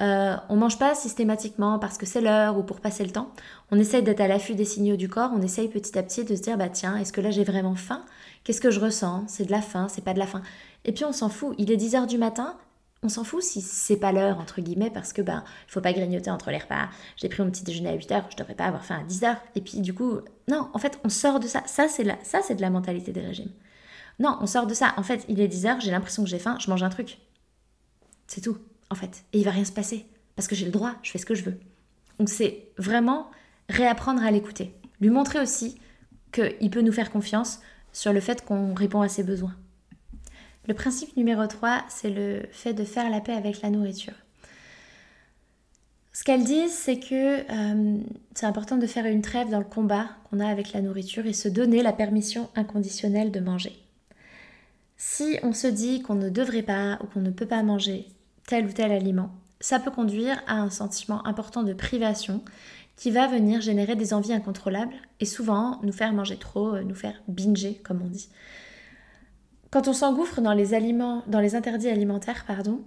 Euh, 0.00 0.34
on 0.48 0.56
mange 0.56 0.78
pas 0.78 0.94
systématiquement 0.94 1.78
parce 1.78 1.98
que 1.98 2.06
c'est 2.06 2.20
l'heure 2.20 2.58
ou 2.58 2.62
pour 2.62 2.80
passer 2.80 3.04
le 3.04 3.10
temps. 3.10 3.30
On 3.70 3.78
essaye 3.78 4.02
d'être 4.02 4.20
à 4.20 4.26
l'affût 4.26 4.54
des 4.54 4.64
signaux 4.64 4.96
du 4.96 5.08
corps. 5.08 5.30
On 5.34 5.42
essaye 5.42 5.68
petit 5.68 5.96
à 5.98 6.02
petit 6.02 6.24
de 6.24 6.34
se 6.34 6.40
dire 6.40 6.56
bah 6.56 6.70
tiens, 6.70 6.96
est-ce 6.96 7.12
que 7.12 7.20
là 7.20 7.30
j'ai 7.30 7.44
vraiment 7.44 7.76
faim? 7.76 8.04
Qu'est-ce 8.42 8.62
que 8.62 8.70
je 8.70 8.80
ressens? 8.80 9.24
C'est 9.28 9.44
de 9.44 9.52
la 9.52 9.60
faim, 9.60 9.86
c'est 9.88 10.02
pas 10.02 10.14
de 10.14 10.18
la 10.18 10.26
faim. 10.26 10.42
Et 10.84 10.92
puis 10.92 11.04
on 11.04 11.12
s'en 11.12 11.28
fout. 11.28 11.54
Il 11.58 11.70
est 11.70 11.76
10h 11.76 12.06
du 12.06 12.18
matin 12.18 12.56
on 13.04 13.08
s'en 13.08 13.22
fout 13.22 13.42
si 13.42 13.60
c'est 13.60 13.98
pas 13.98 14.12
l'heure, 14.12 14.38
entre 14.38 14.60
guillemets, 14.62 14.90
parce 14.90 15.12
que 15.12 15.22
ben, 15.22 15.44
il 15.68 15.70
faut 15.70 15.82
pas 15.82 15.92
grignoter 15.92 16.30
entre 16.30 16.50
les 16.50 16.58
repas. 16.58 16.88
J'ai 17.16 17.28
pris 17.28 17.42
mon 17.42 17.50
petit 17.50 17.62
déjeuner 17.62 17.90
à 17.90 17.96
8h, 17.96 18.24
je 18.30 18.36
devrais 18.36 18.54
pas 18.54 18.64
avoir 18.64 18.84
faim 18.84 19.00
à 19.00 19.04
10h. 19.04 19.36
Et 19.54 19.60
puis, 19.60 19.80
du 19.80 19.92
coup, 19.92 20.20
non, 20.48 20.70
en 20.72 20.78
fait, 20.78 20.98
on 21.04 21.10
sort 21.10 21.38
de 21.38 21.46
ça. 21.46 21.62
Ça, 21.66 21.86
c'est 21.86 22.02
la, 22.02 22.18
ça, 22.24 22.40
c'est 22.42 22.54
de 22.54 22.62
la 22.62 22.70
mentalité 22.70 23.12
des 23.12 23.20
régimes. 23.20 23.52
Non, 24.18 24.38
on 24.40 24.46
sort 24.46 24.66
de 24.66 24.74
ça. 24.74 24.94
En 24.96 25.02
fait, 25.02 25.24
il 25.28 25.40
est 25.40 25.48
10h, 25.48 25.82
j'ai 25.82 25.90
l'impression 25.90 26.24
que 26.24 26.30
j'ai 26.30 26.38
faim, 26.38 26.56
je 26.58 26.70
mange 26.70 26.82
un 26.82 26.88
truc. 26.88 27.18
C'est 28.26 28.40
tout, 28.40 28.56
en 28.90 28.94
fait. 28.94 29.24
Et 29.34 29.38
il 29.38 29.44
va 29.44 29.50
rien 29.50 29.64
se 29.64 29.72
passer. 29.72 30.06
Parce 30.34 30.48
que 30.48 30.54
j'ai 30.54 30.64
le 30.64 30.72
droit, 30.72 30.94
je 31.02 31.10
fais 31.10 31.18
ce 31.18 31.26
que 31.26 31.34
je 31.34 31.44
veux. 31.44 31.60
Donc, 32.18 32.30
c'est 32.30 32.68
vraiment 32.78 33.30
réapprendre 33.68 34.22
à 34.22 34.30
l'écouter. 34.30 34.74
Lui 35.00 35.10
montrer 35.10 35.40
aussi 35.40 35.78
qu'il 36.32 36.70
peut 36.70 36.80
nous 36.80 36.92
faire 36.92 37.10
confiance 37.10 37.60
sur 37.92 38.12
le 38.14 38.20
fait 38.20 38.44
qu'on 38.44 38.72
répond 38.74 39.02
à 39.02 39.08
ses 39.08 39.22
besoins. 39.22 39.54
Le 40.66 40.74
principe 40.74 41.16
numéro 41.16 41.46
3, 41.46 41.84
c'est 41.88 42.10
le 42.10 42.42
fait 42.50 42.72
de 42.72 42.84
faire 42.84 43.10
la 43.10 43.20
paix 43.20 43.34
avec 43.34 43.60
la 43.60 43.70
nourriture. 43.70 44.14
Ce 46.14 46.22
qu'elles 46.22 46.44
disent, 46.44 46.72
c'est 46.72 47.00
que 47.00 47.40
euh, 47.40 47.98
c'est 48.34 48.46
important 48.46 48.76
de 48.76 48.86
faire 48.86 49.04
une 49.04 49.20
trêve 49.20 49.50
dans 49.50 49.58
le 49.58 49.64
combat 49.64 50.08
qu'on 50.30 50.40
a 50.40 50.46
avec 50.46 50.72
la 50.72 50.80
nourriture 50.80 51.26
et 51.26 51.32
se 51.32 51.48
donner 51.48 51.82
la 51.82 51.92
permission 51.92 52.48
inconditionnelle 52.54 53.32
de 53.32 53.40
manger. 53.40 53.72
Si 54.96 55.38
on 55.42 55.52
se 55.52 55.66
dit 55.66 56.02
qu'on 56.02 56.14
ne 56.14 56.30
devrait 56.30 56.62
pas 56.62 56.98
ou 57.02 57.06
qu'on 57.08 57.20
ne 57.20 57.30
peut 57.30 57.46
pas 57.46 57.62
manger 57.62 58.06
tel 58.46 58.66
ou 58.66 58.72
tel 58.72 58.92
aliment, 58.92 59.30
ça 59.60 59.80
peut 59.80 59.90
conduire 59.90 60.40
à 60.46 60.60
un 60.60 60.70
sentiment 60.70 61.26
important 61.26 61.62
de 61.62 61.74
privation 61.74 62.42
qui 62.96 63.10
va 63.10 63.26
venir 63.26 63.60
générer 63.60 63.96
des 63.96 64.14
envies 64.14 64.32
incontrôlables 64.32 64.94
et 65.18 65.24
souvent 65.24 65.80
nous 65.82 65.92
faire 65.92 66.12
manger 66.12 66.36
trop, 66.36 66.78
nous 66.78 66.94
faire 66.94 67.20
binger 67.26 67.74
comme 67.84 68.02
on 68.02 68.08
dit. 68.08 68.28
Quand 69.74 69.88
on 69.88 69.92
s'engouffre 69.92 70.40
dans 70.40 70.52
les 70.52 70.72
aliments, 70.72 71.24
dans 71.26 71.40
les 71.40 71.56
interdits 71.56 71.88
alimentaires, 71.88 72.44
pardon, 72.46 72.84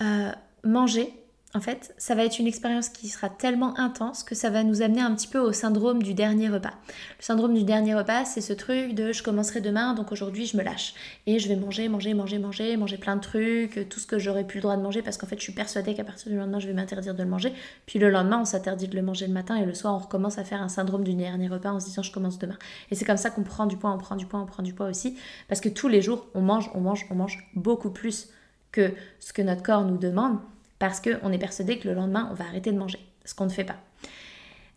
euh, 0.00 0.32
manger, 0.64 1.14
en 1.52 1.60
fait, 1.60 1.92
ça 1.98 2.14
va 2.14 2.24
être 2.24 2.38
une 2.38 2.46
expérience 2.46 2.88
qui 2.88 3.08
sera 3.08 3.28
tellement 3.28 3.76
intense 3.76 4.22
que 4.22 4.36
ça 4.36 4.50
va 4.50 4.62
nous 4.62 4.82
amener 4.82 5.00
un 5.00 5.12
petit 5.16 5.26
peu 5.26 5.40
au 5.40 5.52
syndrome 5.52 6.00
du 6.00 6.14
dernier 6.14 6.48
repas. 6.48 6.74
Le 7.18 7.24
syndrome 7.24 7.54
du 7.54 7.64
dernier 7.64 7.96
repas, 7.96 8.24
c'est 8.24 8.40
ce 8.40 8.52
truc 8.52 8.94
de 8.94 9.12
je 9.12 9.24
commencerai 9.24 9.60
demain, 9.60 9.94
donc 9.94 10.12
aujourd'hui 10.12 10.46
je 10.46 10.56
me 10.56 10.62
lâche. 10.62 10.94
Et 11.26 11.40
je 11.40 11.48
vais 11.48 11.56
manger, 11.56 11.88
manger, 11.88 12.14
manger, 12.14 12.38
manger, 12.38 12.76
manger 12.76 12.98
plein 12.98 13.16
de 13.16 13.20
trucs, 13.20 13.88
tout 13.88 13.98
ce 13.98 14.06
que 14.06 14.20
j'aurais 14.20 14.44
plus 14.44 14.58
le 14.58 14.62
droit 14.62 14.76
de 14.76 14.82
manger 14.82 15.02
parce 15.02 15.16
qu'en 15.16 15.26
fait 15.26 15.38
je 15.38 15.42
suis 15.42 15.52
persuadée 15.52 15.94
qu'à 15.94 16.04
partir 16.04 16.30
du 16.30 16.38
lendemain 16.38 16.60
je 16.60 16.68
vais 16.68 16.72
m'interdire 16.72 17.16
de 17.16 17.22
le 17.24 17.28
manger. 17.28 17.52
Puis 17.84 17.98
le 17.98 18.10
lendemain 18.10 18.38
on 18.42 18.44
s'interdit 18.44 18.86
de 18.86 18.94
le 18.94 19.02
manger 19.02 19.26
le 19.26 19.32
matin 19.32 19.56
et 19.56 19.66
le 19.66 19.74
soir 19.74 19.94
on 19.94 19.98
recommence 19.98 20.38
à 20.38 20.44
faire 20.44 20.62
un 20.62 20.68
syndrome 20.68 21.02
du 21.02 21.14
dernier 21.14 21.48
repas 21.48 21.72
en 21.72 21.80
se 21.80 21.86
disant 21.86 22.04
je 22.04 22.12
commence 22.12 22.38
demain. 22.38 22.58
Et 22.92 22.94
c'est 22.94 23.04
comme 23.04 23.16
ça 23.16 23.30
qu'on 23.30 23.42
prend 23.42 23.66
du 23.66 23.76
poids, 23.76 23.90
on 23.90 23.98
prend 23.98 24.14
du 24.14 24.26
poids, 24.26 24.38
on 24.38 24.46
prend 24.46 24.62
du 24.62 24.72
poids 24.72 24.86
aussi. 24.86 25.16
Parce 25.48 25.60
que 25.60 25.68
tous 25.68 25.88
les 25.88 26.00
jours 26.00 26.28
on 26.34 26.42
mange, 26.42 26.70
on 26.74 26.80
mange, 26.80 27.06
on 27.10 27.16
mange 27.16 27.50
beaucoup 27.56 27.90
plus 27.90 28.28
que 28.70 28.92
ce 29.18 29.32
que 29.32 29.42
notre 29.42 29.64
corps 29.64 29.84
nous 29.84 29.98
demande 29.98 30.38
parce 30.80 31.00
qu'on 31.00 31.30
est 31.30 31.38
persuadé 31.38 31.78
que 31.78 31.86
le 31.86 31.94
lendemain, 31.94 32.28
on 32.32 32.34
va 32.34 32.46
arrêter 32.46 32.72
de 32.72 32.78
manger, 32.78 32.98
ce 33.24 33.34
qu'on 33.34 33.44
ne 33.44 33.50
fait 33.50 33.64
pas. 33.64 33.76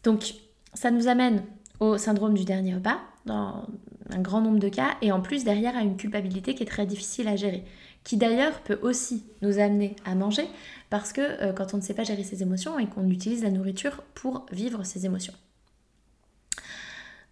Donc, 0.04 0.36
ça 0.76 0.92
nous 0.92 1.08
amène 1.08 1.44
au 1.80 1.98
syndrome 1.98 2.36
du 2.36 2.44
dernier 2.44 2.76
repas, 2.76 3.00
dans 3.26 3.66
un 4.12 4.20
grand 4.20 4.42
nombre 4.42 4.60
de 4.60 4.68
cas, 4.68 4.98
et 5.02 5.13
en 5.13 5.22
plus 5.22 5.46
derrière 5.46 5.78
à 5.78 5.82
une 5.82 5.96
culpabilité 5.96 6.56
qui 6.56 6.63
est 6.63 6.68
très 6.68 6.86
difficile 6.86 7.30
à 7.30 7.38
gérer, 7.38 7.63
qui 8.04 8.18
d'ailleurs 8.18 8.60
peut 8.62 8.78
aussi 8.82 9.24
nous 9.42 9.60
amener 9.60 9.96
à 10.04 10.13
manger, 10.13 10.46
parce 10.89 11.13
que 11.13 11.22
euh, 11.22 11.54
quand 11.54 11.74
on 11.74 11.78
ne 11.78 11.82
sait 11.82 11.94
pas 11.94 12.04
gérer 12.04 12.24
ses 12.24 12.44
émotions 12.44 12.78
et 12.78 12.88
qu'on 12.88 13.10
utilise 13.10 13.42
la 13.42 13.50
nourriture 13.50 14.04
pour 14.13 14.46
vivre 14.52 14.84
ses 14.84 15.06
émotions. 15.06 15.34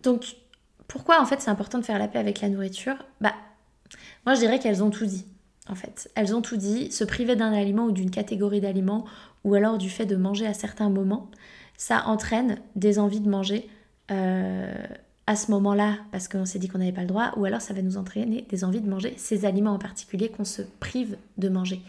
Donc, 0.01 0.37
pourquoi 0.87 1.21
en 1.21 1.25
fait 1.25 1.41
c'est 1.41 1.51
important 1.51 1.77
de 1.77 1.83
faire 1.83 1.99
la 1.99 2.07
paix 2.07 2.19
avec 2.19 2.39
la 2.39 2.47
nourriture? 2.47 2.95
Bah, 3.19 3.33
moi 4.25 4.33
je 4.33 4.39
dirais 4.39 4.59
qu'elles 4.59 4.81
ont 4.81 4.89
tout 4.89 5.05
dit 5.05 5.25
fait. 5.75 6.09
Elles 6.15 6.35
ont 6.35 6.41
tout 6.41 6.57
dit, 6.57 6.91
se 6.91 7.03
priver 7.03 7.35
d'un 7.35 7.53
aliment 7.53 7.85
ou 7.85 7.91
d'une 7.91 8.11
catégorie 8.11 8.61
d'aliments, 8.61 9.05
ou 9.43 9.55
alors 9.55 9.77
du 9.77 9.89
fait 9.89 10.05
de 10.05 10.15
manger 10.15 10.45
à 10.45 10.53
certains 10.53 10.89
moments, 10.89 11.29
ça 11.77 12.03
entraîne 12.07 12.57
des 12.75 12.99
envies 12.99 13.21
de 13.21 13.29
manger 13.29 13.67
euh, 14.11 14.73
à 15.27 15.35
ce 15.35 15.51
moment-là, 15.51 15.97
parce 16.11 16.27
qu'on 16.27 16.45
s'est 16.45 16.59
dit 16.59 16.67
qu'on 16.67 16.79
n'avait 16.79 16.91
pas 16.91 17.01
le 17.01 17.07
droit, 17.07 17.31
ou 17.37 17.45
alors 17.45 17.61
ça 17.61 17.73
va 17.73 17.81
nous 17.81 17.97
entraîner 17.97 18.45
des 18.49 18.63
envies 18.63 18.81
de 18.81 18.89
manger 18.89 19.13
ces 19.17 19.45
aliments 19.45 19.73
en 19.73 19.79
particulier 19.79 20.29
qu'on 20.29 20.45
se 20.45 20.61
prive 20.79 21.17
de 21.37 21.49
manger. 21.49 21.81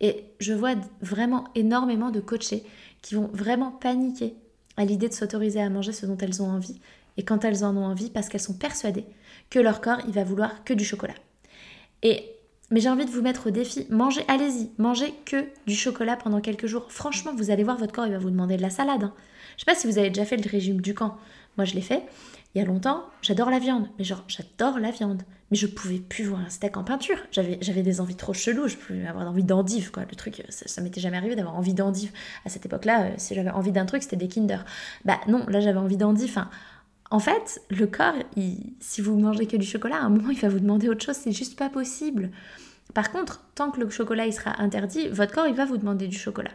Et 0.00 0.24
je 0.40 0.52
vois 0.52 0.74
vraiment 1.00 1.44
énormément 1.54 2.10
de 2.10 2.20
coachés 2.20 2.64
qui 3.02 3.14
vont 3.14 3.30
vraiment 3.32 3.70
paniquer 3.70 4.34
à 4.76 4.84
l'idée 4.84 5.08
de 5.08 5.14
s'autoriser 5.14 5.60
à 5.60 5.70
manger 5.70 5.92
ce 5.92 6.06
dont 6.06 6.16
elles 6.18 6.42
ont 6.42 6.50
envie, 6.50 6.80
et 7.16 7.24
quand 7.24 7.44
elles 7.44 7.64
en 7.64 7.76
ont 7.76 7.84
envie 7.84 8.10
parce 8.10 8.28
qu'elles 8.28 8.40
sont 8.40 8.54
persuadées 8.54 9.06
que 9.50 9.58
leur 9.58 9.80
corps, 9.80 10.00
il 10.06 10.12
va 10.12 10.24
vouloir 10.24 10.64
que 10.64 10.74
du 10.74 10.84
chocolat. 10.84 11.14
Et 12.02 12.35
mais 12.70 12.80
j'ai 12.80 12.88
envie 12.88 13.04
de 13.04 13.10
vous 13.10 13.22
mettre 13.22 13.48
au 13.48 13.50
défi, 13.50 13.86
mangez, 13.90 14.24
allez-y, 14.28 14.70
mangez 14.78 15.14
que 15.24 15.46
du 15.66 15.74
chocolat 15.74 16.16
pendant 16.16 16.40
quelques 16.40 16.66
jours. 16.66 16.86
Franchement, 16.90 17.32
vous 17.36 17.50
allez 17.50 17.64
voir, 17.64 17.76
votre 17.76 17.92
corps, 17.92 18.06
il 18.06 18.12
va 18.12 18.18
vous 18.18 18.30
demander 18.30 18.56
de 18.56 18.62
la 18.62 18.70
salade. 18.70 19.04
Hein. 19.04 19.14
Je 19.56 19.64
sais 19.64 19.70
pas 19.70 19.78
si 19.78 19.86
vous 19.86 19.98
avez 19.98 20.10
déjà 20.10 20.24
fait 20.24 20.36
le 20.36 20.50
régime 20.50 20.80
du 20.80 20.94
camp. 20.94 21.16
Moi, 21.56 21.64
je 21.64 21.74
l'ai 21.74 21.80
fait 21.80 22.02
il 22.56 22.60
y 22.60 22.62
a 22.62 22.64
longtemps. 22.64 23.04
J'adore 23.20 23.50
la 23.50 23.58
viande, 23.58 23.86
mais 23.98 24.04
genre, 24.04 24.24
j'adore 24.28 24.78
la 24.78 24.90
viande. 24.90 25.22
Mais 25.50 25.58
je 25.58 25.66
pouvais 25.66 25.98
plus 25.98 26.24
voir 26.24 26.40
un 26.40 26.48
steak 26.48 26.78
en 26.78 26.84
peinture. 26.84 27.18
J'avais, 27.30 27.56
des 27.58 28.00
envies 28.00 28.16
trop 28.16 28.32
cheloues. 28.32 28.66
Je 28.66 28.78
pouvais 28.78 29.06
avoir 29.06 29.28
envie 29.28 29.44
d'endive, 29.44 29.90
quoi. 29.90 30.04
Le 30.08 30.16
truc, 30.16 30.42
ça, 30.48 30.66
ça 30.66 30.80
m'était 30.80 31.00
jamais 31.00 31.18
arrivé 31.18 31.36
d'avoir 31.36 31.54
envie 31.54 31.74
d'endive. 31.74 32.12
À 32.46 32.48
cette 32.48 32.64
époque-là, 32.64 33.02
euh, 33.02 33.14
si 33.18 33.34
j'avais 33.34 33.50
envie 33.50 33.72
d'un 33.72 33.84
truc, 33.84 34.02
c'était 34.02 34.16
des 34.16 34.26
Kinder. 34.26 34.64
Bah 35.04 35.20
non, 35.28 35.44
là, 35.48 35.60
j'avais 35.60 35.78
envie 35.78 35.98
d'endive. 35.98 36.30
Enfin, 36.30 36.48
en 37.10 37.18
fait, 37.18 37.62
le 37.70 37.86
corps, 37.86 38.14
si 38.80 39.00
vous 39.00 39.18
mangez 39.18 39.46
que 39.46 39.56
du 39.56 39.66
chocolat, 39.66 39.96
à 39.96 40.04
un 40.04 40.08
moment, 40.08 40.30
il 40.30 40.40
va 40.40 40.48
vous 40.48 40.60
demander 40.60 40.88
autre 40.88 41.04
chose. 41.04 41.16
C'est 41.16 41.32
juste 41.32 41.58
pas 41.58 41.68
possible. 41.68 42.30
Par 42.94 43.12
contre, 43.12 43.44
tant 43.54 43.70
que 43.70 43.80
le 43.80 43.90
chocolat 43.90 44.26
il 44.26 44.32
sera 44.32 44.60
interdit, 44.60 45.08
votre 45.08 45.32
corps 45.32 45.46
il 45.46 45.54
va 45.54 45.64
vous 45.64 45.76
demander 45.76 46.08
du 46.08 46.16
chocolat. 46.18 46.52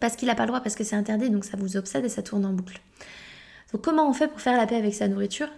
Parce 0.00 0.16
qu'il 0.16 0.28
n'a 0.28 0.34
pas 0.34 0.44
le 0.44 0.48
droit, 0.48 0.60
parce 0.60 0.74
que 0.74 0.84
c'est 0.84 0.96
interdit, 0.96 1.30
donc 1.30 1.44
ça 1.44 1.56
vous 1.56 1.76
obsède 1.76 2.04
et 2.04 2.08
ça 2.08 2.22
tourne 2.22 2.44
en 2.44 2.52
boucle. 2.52 2.80
Donc 3.72 3.82
comment 3.82 4.08
on 4.08 4.12
fait 4.12 4.28
pour 4.28 4.40
faire 4.40 4.56
la 4.56 4.66
paix 4.66 4.76
avec 4.76 4.94
sa 4.94 5.08
nourriture? 5.08 5.48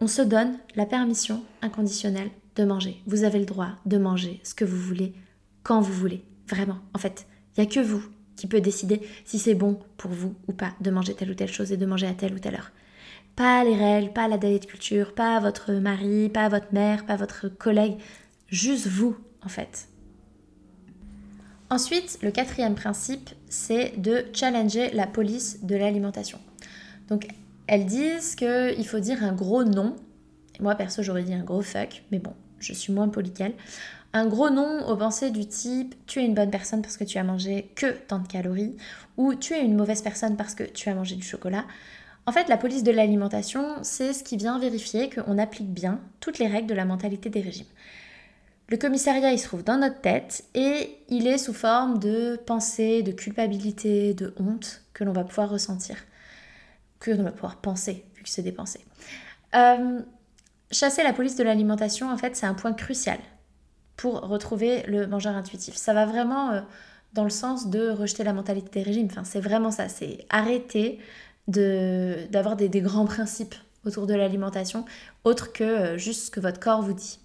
On 0.00 0.06
se 0.06 0.22
donne 0.22 0.56
la 0.76 0.86
permission 0.86 1.42
inconditionnelle 1.62 2.30
de 2.56 2.64
manger. 2.64 3.02
Vous 3.06 3.24
avez 3.24 3.38
le 3.38 3.44
droit 3.44 3.70
de 3.84 3.98
manger 3.98 4.40
ce 4.44 4.54
que 4.54 4.64
vous 4.64 4.78
voulez, 4.78 5.12
quand 5.62 5.80
vous 5.80 5.92
voulez. 5.92 6.24
Vraiment. 6.48 6.78
En 6.94 6.98
fait, 6.98 7.26
il 7.56 7.60
n'y 7.60 7.68
a 7.68 7.70
que 7.70 7.80
vous 7.80 8.02
qui 8.36 8.46
peut 8.46 8.60
décider 8.60 9.02
si 9.24 9.38
c'est 9.38 9.54
bon 9.54 9.78
pour 9.96 10.10
vous 10.10 10.34
ou 10.48 10.52
pas 10.52 10.72
de 10.80 10.90
manger 10.90 11.14
telle 11.14 11.30
ou 11.30 11.34
telle 11.34 11.52
chose 11.52 11.72
et 11.72 11.76
de 11.76 11.86
manger 11.86 12.06
à 12.06 12.14
telle 12.14 12.34
ou 12.34 12.38
telle 12.38 12.54
heure. 12.54 12.70
Pas 13.40 13.64
les 13.64 13.74
règles, 13.74 14.12
pas 14.12 14.28
la 14.28 14.36
de 14.36 14.58
culture, 14.66 15.14
pas 15.14 15.40
votre 15.40 15.72
mari, 15.72 16.28
pas 16.28 16.50
votre 16.50 16.74
mère, 16.74 17.06
pas 17.06 17.16
votre 17.16 17.48
collègue 17.48 17.96
juste 18.48 18.86
vous 18.86 19.16
en 19.42 19.48
fait. 19.48 19.88
Ensuite, 21.70 22.18
le 22.20 22.32
quatrième 22.32 22.74
principe, 22.74 23.30
c'est 23.48 23.98
de 23.98 24.26
challenger 24.34 24.90
la 24.90 25.06
police 25.06 25.64
de 25.64 25.74
l'alimentation. 25.74 26.38
Donc, 27.08 27.28
elles 27.66 27.86
disent 27.86 28.34
qu'il 28.34 28.86
faut 28.86 29.00
dire 29.00 29.24
un 29.24 29.32
gros 29.32 29.64
non. 29.64 29.96
Moi, 30.60 30.74
perso, 30.74 31.02
j'aurais 31.02 31.22
dit 31.22 31.32
un 31.32 31.42
gros 31.42 31.62
fuck, 31.62 32.02
mais 32.12 32.18
bon, 32.18 32.34
je 32.58 32.74
suis 32.74 32.92
moins 32.92 33.08
poli 33.08 33.32
qu'elle. 33.32 33.54
Un 34.12 34.26
gros 34.26 34.50
non 34.50 34.86
aux 34.86 34.96
pensées 34.98 35.30
du 35.30 35.46
type 35.46 35.94
tu 36.06 36.20
es 36.20 36.26
une 36.26 36.34
bonne 36.34 36.50
personne 36.50 36.82
parce 36.82 36.98
que 36.98 37.04
tu 37.04 37.16
as 37.16 37.24
mangé 37.24 37.72
que 37.74 37.90
tant 38.06 38.18
de 38.18 38.28
calories 38.28 38.76
ou 39.16 39.34
tu 39.34 39.54
es 39.54 39.64
une 39.64 39.76
mauvaise 39.76 40.02
personne 40.02 40.36
parce 40.36 40.54
que 40.54 40.64
tu 40.64 40.90
as 40.90 40.94
mangé 40.94 41.16
du 41.16 41.22
chocolat. 41.22 41.64
En 42.30 42.32
fait, 42.32 42.48
la 42.48 42.56
police 42.56 42.84
de 42.84 42.92
l'alimentation, 42.92 43.78
c'est 43.82 44.12
ce 44.12 44.22
qui 44.22 44.36
vient 44.36 44.60
vérifier 44.60 45.10
qu'on 45.10 45.36
applique 45.36 45.74
bien 45.74 45.98
toutes 46.20 46.38
les 46.38 46.46
règles 46.46 46.68
de 46.68 46.74
la 46.74 46.84
mentalité 46.84 47.28
des 47.28 47.40
régimes. 47.40 47.66
Le 48.68 48.76
commissariat, 48.76 49.32
il 49.32 49.38
se 49.40 49.48
trouve 49.48 49.64
dans 49.64 49.78
notre 49.78 50.00
tête 50.00 50.44
et 50.54 50.96
il 51.08 51.26
est 51.26 51.38
sous 51.38 51.52
forme 51.52 51.98
de 51.98 52.36
pensée, 52.46 53.02
de 53.02 53.10
culpabilité, 53.10 54.14
de 54.14 54.32
honte 54.38 54.82
que 54.92 55.02
l'on 55.02 55.12
va 55.12 55.24
pouvoir 55.24 55.50
ressentir, 55.50 55.96
que 57.00 57.10
l'on 57.10 57.24
va 57.24 57.32
pouvoir 57.32 57.56
penser, 57.56 58.04
vu 58.14 58.22
que 58.22 58.28
c'est 58.28 58.42
des 58.42 58.52
pensées. 58.52 58.84
Euh, 59.56 59.98
chasser 60.70 61.02
la 61.02 61.12
police 61.12 61.34
de 61.34 61.42
l'alimentation, 61.42 62.12
en 62.12 62.16
fait, 62.16 62.36
c'est 62.36 62.46
un 62.46 62.54
point 62.54 62.74
crucial 62.74 63.18
pour 63.96 64.20
retrouver 64.20 64.84
le 64.86 65.08
mangeur 65.08 65.34
intuitif. 65.34 65.74
Ça 65.74 65.94
va 65.94 66.06
vraiment 66.06 66.52
euh, 66.52 66.60
dans 67.12 67.24
le 67.24 67.30
sens 67.30 67.70
de 67.70 67.90
rejeter 67.90 68.22
la 68.22 68.32
mentalité 68.32 68.70
des 68.70 68.82
régimes. 68.84 69.08
Enfin, 69.10 69.24
c'est 69.24 69.40
vraiment 69.40 69.72
ça, 69.72 69.88
c'est 69.88 70.26
arrêter 70.30 71.00
d'avoir 71.48 72.56
des, 72.56 72.68
des, 72.68 72.80
grands 72.80 73.06
principes 73.06 73.54
autour 73.84 74.06
de 74.06 74.14
l'alimentation, 74.14 74.84
autre 75.24 75.52
que 75.52 75.64
euh, 75.64 75.98
juste 75.98 76.26
ce 76.26 76.30
que 76.30 76.40
votre 76.40 76.60
corps 76.60 76.82
vous 76.82 76.92
dit. 76.92 77.18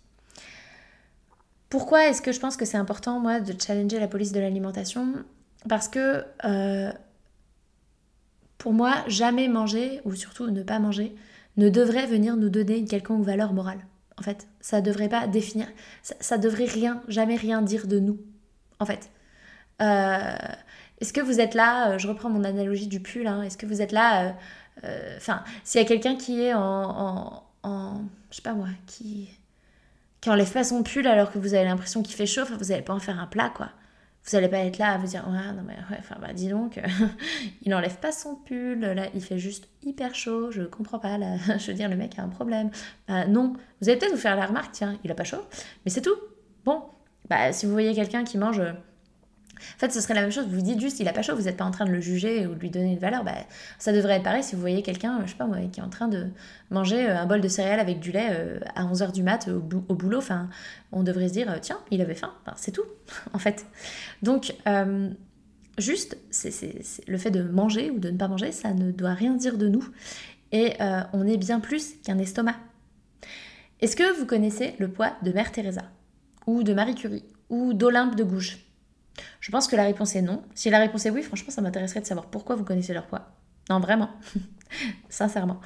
Pourquoi 1.69 2.07
est-ce 2.07 2.21
que 2.21 2.31
je 2.31 2.39
pense 2.39 2.57
que 2.57 2.65
c'est 2.65 2.77
important, 2.77 3.19
moi, 3.19 3.39
de 3.39 3.53
challenger 3.59 3.99
la 3.99 4.07
police 4.07 4.31
de 4.31 4.39
l'alimentation? 4.39 5.13
Parce 5.67 5.87
que 5.87 6.23
euh, 6.45 6.91
pour 8.57 8.73
moi, 8.73 9.03
jamais 9.07 9.47
manger, 9.47 10.01
ou 10.05 10.15
surtout 10.15 10.49
ne 10.49 10.63
pas 10.63 10.79
manger, 10.79 11.15
ne 11.57 11.69
devrait 11.69 12.07
venir 12.07 12.37
nous 12.37 12.49
donner 12.49 12.77
une 12.77 12.87
quelconque 12.87 13.23
valeur 13.23 13.53
morale. 13.53 13.79
En 14.17 14.23
fait, 14.23 14.47
ça 14.61 14.81
devrait 14.81 15.09
pas 15.09 15.27
définir, 15.27 15.67
ça, 16.01 16.37
devrait 16.37 16.65
rien, 16.65 17.01
jamais 17.07 17.35
rien 17.35 17.61
dire 17.61 17.87
de 17.87 17.99
nous. 17.99 18.17
En 18.79 18.85
fait, 18.85 19.09
euh, 19.81 20.35
est-ce 21.05 21.13
que 21.13 21.21
vous 21.21 21.39
êtes 21.39 21.53
là 21.53 21.91
euh, 21.91 21.97
Je 21.99 22.07
reprends 22.07 22.29
mon 22.29 22.43
analogie 22.43 22.87
du 22.87 22.99
pull. 22.99 23.27
Hein, 23.27 23.43
est-ce 23.43 23.57
que 23.57 23.67
vous 23.67 23.81
êtes 23.81 23.91
là 23.91 24.35
Enfin, 25.17 25.43
s'il 25.63 25.81
y 25.81 25.83
a 25.83 25.87
quelqu'un 25.87 26.15
qui 26.15 26.41
est 26.41 26.53
en, 26.53 26.61
en, 26.61 27.43
en, 27.63 28.01
je 28.29 28.35
sais 28.35 28.41
pas 28.41 28.53
moi, 28.53 28.67
qui 28.85 29.29
qui 30.25 30.31
enlève 30.31 30.51
pas 30.51 30.63
son 30.63 30.81
pull 30.81 31.05
alors 31.05 31.31
que 31.31 31.37
vous 31.37 31.53
avez 31.53 31.65
l'impression 31.65 32.01
qu'il 32.01 32.15
fait 32.15 32.25
chaud, 32.25 32.41
vous 32.45 32.65
n'allez 32.65 32.81
pas 32.81 32.93
en 32.93 32.99
faire 32.99 33.19
un 33.19 33.27
plat, 33.27 33.51
quoi. 33.55 33.69
Vous 34.23 34.35
n'allez 34.35 34.49
pas 34.49 34.57
être 34.57 34.79
là 34.79 34.93
à 34.93 34.97
vous 34.97 35.05
dire, 35.05 35.23
ouais, 35.27 35.53
non 35.53 35.61
mais 35.63 35.75
ouais, 35.75 35.97
enfin 35.99 36.15
bah 36.19 36.33
dis 36.33 36.47
donc, 36.47 36.81
il 37.61 37.69
n'enlève 37.69 37.97
pas 37.97 38.11
son 38.11 38.35
pull, 38.35 38.79
là 38.79 39.05
il 39.13 39.21
fait 39.21 39.37
juste 39.37 39.67
hyper 39.83 40.15
chaud, 40.15 40.49
je 40.49 40.63
comprends 40.63 40.97
pas, 40.97 41.19
là, 41.19 41.37
je 41.59 41.67
veux 41.67 41.73
dire, 41.75 41.89
le 41.89 41.95
mec 41.95 42.17
a 42.17 42.23
un 42.23 42.29
problème. 42.29 42.71
Bah 43.07 43.27
non, 43.27 43.53
vous 43.81 43.89
allez 43.89 43.99
peut-être 43.99 44.13
vous 44.13 44.19
faire 44.19 44.35
la 44.35 44.47
remarque, 44.47 44.71
tiens, 44.71 44.97
il 45.03 45.11
a 45.11 45.15
pas 45.15 45.25
chaud, 45.25 45.45
mais 45.85 45.91
c'est 45.91 46.01
tout. 46.01 46.17
Bon, 46.65 46.81
bah 47.29 47.53
si 47.53 47.67
vous 47.67 47.71
voyez 47.71 47.93
quelqu'un 47.93 48.23
qui 48.23 48.39
mange 48.39 48.63
en 49.55 49.79
fait, 49.79 49.91
ce 49.91 50.01
serait 50.01 50.13
la 50.13 50.21
même 50.21 50.31
chose. 50.31 50.47
Vous 50.47 50.61
dites 50.61 50.79
juste, 50.79 50.99
il 50.99 51.07
a 51.07 51.13
pas 51.13 51.21
chaud, 51.21 51.35
vous 51.35 51.43
n'êtes 51.43 51.57
pas 51.57 51.65
en 51.65 51.71
train 51.71 51.85
de 51.85 51.91
le 51.91 52.01
juger 52.01 52.45
ou 52.47 52.55
de 52.55 52.59
lui 52.59 52.69
donner 52.69 52.93
une 52.93 52.99
valeur. 52.99 53.23
Bah, 53.23 53.33
ça 53.79 53.93
devrait 53.93 54.15
être 54.15 54.23
pareil 54.23 54.43
si 54.43 54.55
vous 54.55 54.61
voyez 54.61 54.81
quelqu'un, 54.81 55.21
je 55.25 55.31
sais 55.31 55.37
pas 55.37 55.47
moi, 55.47 55.57
qui 55.71 55.79
est 55.79 55.83
en 55.83 55.89
train 55.89 56.07
de 56.07 56.27
manger 56.69 57.09
euh, 57.09 57.17
un 57.17 57.25
bol 57.25 57.41
de 57.41 57.47
céréales 57.47 57.79
avec 57.79 57.99
du 57.99 58.11
lait 58.11 58.29
euh, 58.31 58.59
à 58.75 58.85
11h 58.85 59.11
du 59.11 59.23
mat 59.23 59.47
au, 59.47 59.59
boulot. 59.59 60.17
Enfin, 60.17 60.49
on 60.91 61.03
devrait 61.03 61.27
se 61.27 61.33
dire, 61.33 61.49
euh, 61.49 61.57
tiens, 61.61 61.79
il 61.91 62.01
avait 62.01 62.15
faim. 62.15 62.33
c'est 62.55 62.71
tout, 62.71 62.85
en 63.33 63.39
fait. 63.39 63.65
Donc, 64.21 64.53
juste, 65.77 66.17
c'est, 66.31 66.51
le 67.07 67.17
fait 67.17 67.31
de 67.31 67.43
manger 67.43 67.91
ou 67.91 67.99
de 67.99 68.09
ne 68.09 68.17
pas 68.17 68.27
manger, 68.27 68.51
ça 68.51 68.73
ne 68.73 68.91
doit 68.91 69.13
rien 69.13 69.33
dire 69.33 69.57
de 69.57 69.67
nous. 69.67 69.87
Et 70.51 70.73
on 71.11 71.27
est 71.27 71.37
bien 71.37 71.59
plus 71.59 71.95
qu'un 72.03 72.17
estomac. 72.17 72.55
Est-ce 73.81 73.95
que 73.97 74.17
vous 74.17 74.25
connaissez 74.25 74.73
le 74.79 74.87
poids 74.87 75.13
de 75.21 75.31
Mère 75.31 75.51
Teresa 75.51 75.83
Ou 76.47 76.63
de 76.63 76.73
Marie 76.73 76.95
Curie 76.95 77.25
Ou 77.49 77.73
d'Olympe 77.73 78.15
de 78.15 78.23
Gouges? 78.23 78.64
Je 79.39 79.51
pense 79.51 79.67
que 79.67 79.75
la 79.75 79.83
réponse 79.83 80.15
est 80.15 80.21
non. 80.21 80.43
Si 80.53 80.69
la 80.69 80.79
réponse 80.79 81.05
est 81.05 81.09
oui, 81.09 81.23
franchement, 81.23 81.51
ça 81.51 81.61
m'intéresserait 81.61 82.01
de 82.01 82.05
savoir 82.05 82.27
pourquoi 82.27 82.55
vous 82.55 82.63
connaissez 82.63 82.93
leur 82.93 83.07
poids. 83.07 83.31
Non, 83.69 83.79
vraiment. 83.79 84.09
Sincèrement. 85.09 85.59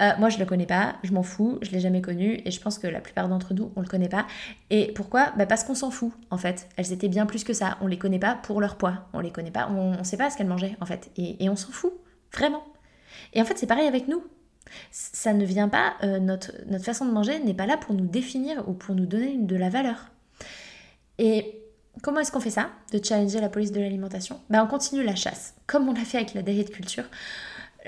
Euh, 0.00 0.10
moi, 0.18 0.28
je 0.28 0.38
le 0.38 0.44
connais 0.44 0.66
pas, 0.66 0.96
je 1.02 1.12
m'en 1.12 1.22
fous, 1.22 1.58
je 1.62 1.70
l'ai 1.70 1.80
jamais 1.80 2.02
connu 2.02 2.40
et 2.44 2.50
je 2.50 2.60
pense 2.60 2.78
que 2.78 2.86
la 2.86 3.00
plupart 3.00 3.28
d'entre 3.28 3.54
nous, 3.54 3.72
on 3.76 3.80
le 3.80 3.86
connaît 3.86 4.08
pas. 4.08 4.26
Et 4.70 4.92
pourquoi? 4.94 5.32
Bah 5.36 5.46
Parce 5.46 5.64
qu'on 5.64 5.74
s'en 5.74 5.90
fout, 5.90 6.12
en 6.30 6.38
fait. 6.38 6.68
Elles 6.76 6.92
étaient 6.92 7.08
bien 7.08 7.26
plus 7.26 7.44
que 7.44 7.52
ça. 7.52 7.78
On 7.80 7.86
les 7.86 7.98
connaît 7.98 8.18
pas 8.18 8.34
pour 8.34 8.60
leur 8.60 8.76
poids. 8.76 9.08
On 9.12 9.20
les 9.20 9.30
connaît 9.30 9.50
pas, 9.50 9.68
on, 9.70 9.96
ne 9.96 10.02
sait 10.02 10.16
pas 10.16 10.30
ce 10.30 10.36
qu'elles 10.36 10.48
mangeaient, 10.48 10.76
en 10.80 10.86
fait. 10.86 11.10
Et, 11.16 11.48
on 11.48 11.56
s'en 11.56 11.70
fout, 11.70 11.92
vraiment. 12.32 12.64
Et 13.32 13.40
en 13.40 13.44
fait, 13.44 13.56
c'est 13.56 13.66
pareil 13.66 13.86
avec 13.86 14.08
nous. 14.08 14.22
Ça 14.90 15.32
ne 15.32 15.44
vient 15.46 15.68
pas, 15.68 15.94
euh, 16.02 16.18
notre 16.18 16.52
façon 16.82 17.06
de 17.06 17.12
manger 17.12 17.38
n'est 17.38 17.54
pas 17.54 17.66
là 17.66 17.78
pour 17.78 17.94
nous 17.94 18.06
définir 18.06 18.68
ou 18.68 18.74
pour 18.74 18.94
nous 18.94 19.06
donner 19.06 19.38
de 19.38 19.56
la 19.56 19.70
valeur. 19.70 20.10
Et 21.18 21.57
Comment 22.02 22.20
est-ce 22.20 22.30
qu'on 22.30 22.40
fait 22.40 22.50
ça 22.50 22.70
De 22.92 23.00
challenger 23.02 23.40
la 23.40 23.48
police 23.48 23.72
de 23.72 23.80
l'alimentation? 23.80 24.40
Ben, 24.50 24.62
On 24.62 24.66
continue 24.66 25.02
la 25.02 25.16
chasse, 25.16 25.54
comme 25.66 25.88
on 25.88 25.92
l'a 25.92 26.04
fait 26.04 26.18
avec 26.18 26.34
la 26.34 26.42
diet 26.42 26.70
culture. 26.70 27.04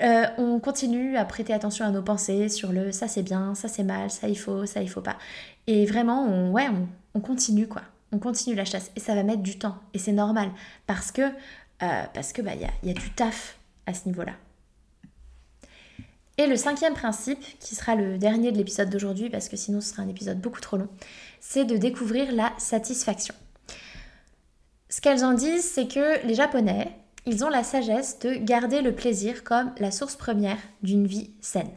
Euh, 0.01 0.25
on 0.37 0.59
continue 0.59 1.17
à 1.17 1.25
prêter 1.25 1.53
attention 1.53 1.85
à 1.85 1.91
nos 1.91 2.01
pensées 2.01 2.49
sur 2.49 2.71
le 2.71 2.91
ça 2.91 3.07
c'est 3.07 3.23
bien, 3.23 3.53
ça 3.55 3.67
c'est 3.67 3.83
mal, 3.83 4.09
ça 4.09 4.29
il 4.29 4.37
faut, 4.37 4.65
ça 4.65 4.81
il 4.81 4.89
faut 4.89 5.01
pas. 5.01 5.17
Et 5.67 5.85
vraiment, 5.85 6.23
on, 6.25 6.51
ouais, 6.51 6.67
on, 7.13 7.19
continue 7.19 7.67
quoi. 7.67 7.83
On 8.11 8.17
continue 8.17 8.55
la 8.55 8.65
chasse. 8.65 8.91
Et 8.95 8.99
ça 8.99 9.15
va 9.15 9.23
mettre 9.23 9.43
du 9.43 9.59
temps. 9.59 9.77
Et 9.93 9.99
c'est 9.99 10.11
normal. 10.11 10.49
Parce 10.87 11.11
que 11.11 11.21
euh, 11.21 12.03
parce 12.13 12.33
que 12.33 12.41
bah, 12.41 12.55
y, 12.55 12.65
a, 12.65 12.69
y 12.83 12.89
a 12.89 12.93
du 12.93 13.09
taf 13.11 13.57
à 13.85 13.93
ce 13.93 14.07
niveau-là. 14.07 14.33
Et 16.37 16.47
le 16.47 16.55
cinquième 16.55 16.93
principe, 16.93 17.39
qui 17.59 17.75
sera 17.75 17.95
le 17.95 18.17
dernier 18.17 18.51
de 18.51 18.57
l'épisode 18.57 18.89
d'aujourd'hui, 18.89 19.29
parce 19.29 19.49
que 19.49 19.57
sinon 19.57 19.81
ce 19.81 19.89
sera 19.89 20.01
un 20.01 20.07
épisode 20.07 20.39
beaucoup 20.39 20.61
trop 20.61 20.77
long, 20.77 20.87
c'est 21.39 21.65
de 21.65 21.77
découvrir 21.77 22.31
la 22.31 22.51
satisfaction. 22.57 23.35
Ce 24.91 24.99
qu'elles 24.99 25.23
en 25.23 25.33
disent, 25.33 25.63
c'est 25.63 25.87
que 25.87 26.25
les 26.27 26.35
Japonais, 26.35 26.91
ils 27.25 27.45
ont 27.45 27.49
la 27.49 27.63
sagesse 27.63 28.19
de 28.19 28.33
garder 28.33 28.81
le 28.81 28.93
plaisir 28.93 29.45
comme 29.45 29.71
la 29.79 29.89
source 29.89 30.17
première 30.17 30.57
d'une 30.83 31.07
vie 31.07 31.31
saine. 31.39 31.71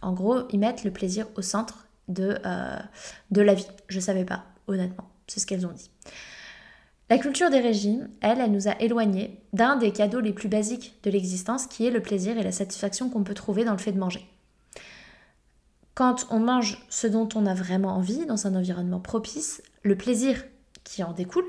En 0.00 0.14
gros, 0.14 0.48
ils 0.50 0.58
mettent 0.58 0.82
le 0.82 0.90
plaisir 0.90 1.26
au 1.36 1.42
centre 1.42 1.86
de, 2.08 2.38
euh, 2.46 2.78
de 3.30 3.42
la 3.42 3.52
vie. 3.52 3.66
Je 3.88 3.96
ne 3.96 4.02
savais 4.02 4.24
pas, 4.24 4.44
honnêtement. 4.68 5.04
C'est 5.26 5.38
ce 5.38 5.46
qu'elles 5.46 5.66
ont 5.66 5.72
dit. 5.72 5.90
La 7.10 7.18
culture 7.18 7.50
des 7.50 7.60
régimes, 7.60 8.08
elle, 8.22 8.40
elle 8.40 8.52
nous 8.52 8.68
a 8.68 8.80
éloignés 8.80 9.38
d'un 9.52 9.76
des 9.76 9.92
cadeaux 9.92 10.20
les 10.20 10.32
plus 10.32 10.48
basiques 10.48 10.98
de 11.02 11.10
l'existence, 11.10 11.66
qui 11.66 11.86
est 11.86 11.90
le 11.90 12.00
plaisir 12.00 12.38
et 12.38 12.42
la 12.42 12.52
satisfaction 12.52 13.10
qu'on 13.10 13.22
peut 13.22 13.34
trouver 13.34 13.66
dans 13.66 13.72
le 13.72 13.78
fait 13.78 13.92
de 13.92 14.00
manger. 14.00 14.26
Quand 15.94 16.26
on 16.30 16.40
mange 16.40 16.84
ce 16.88 17.06
dont 17.06 17.28
on 17.34 17.44
a 17.44 17.54
vraiment 17.54 17.96
envie, 17.96 18.24
dans 18.24 18.46
un 18.46 18.54
environnement 18.54 19.00
propice, 19.00 19.62
le 19.82 19.96
plaisir 19.96 20.42
qui 20.84 21.02
en 21.02 21.12
découle, 21.12 21.46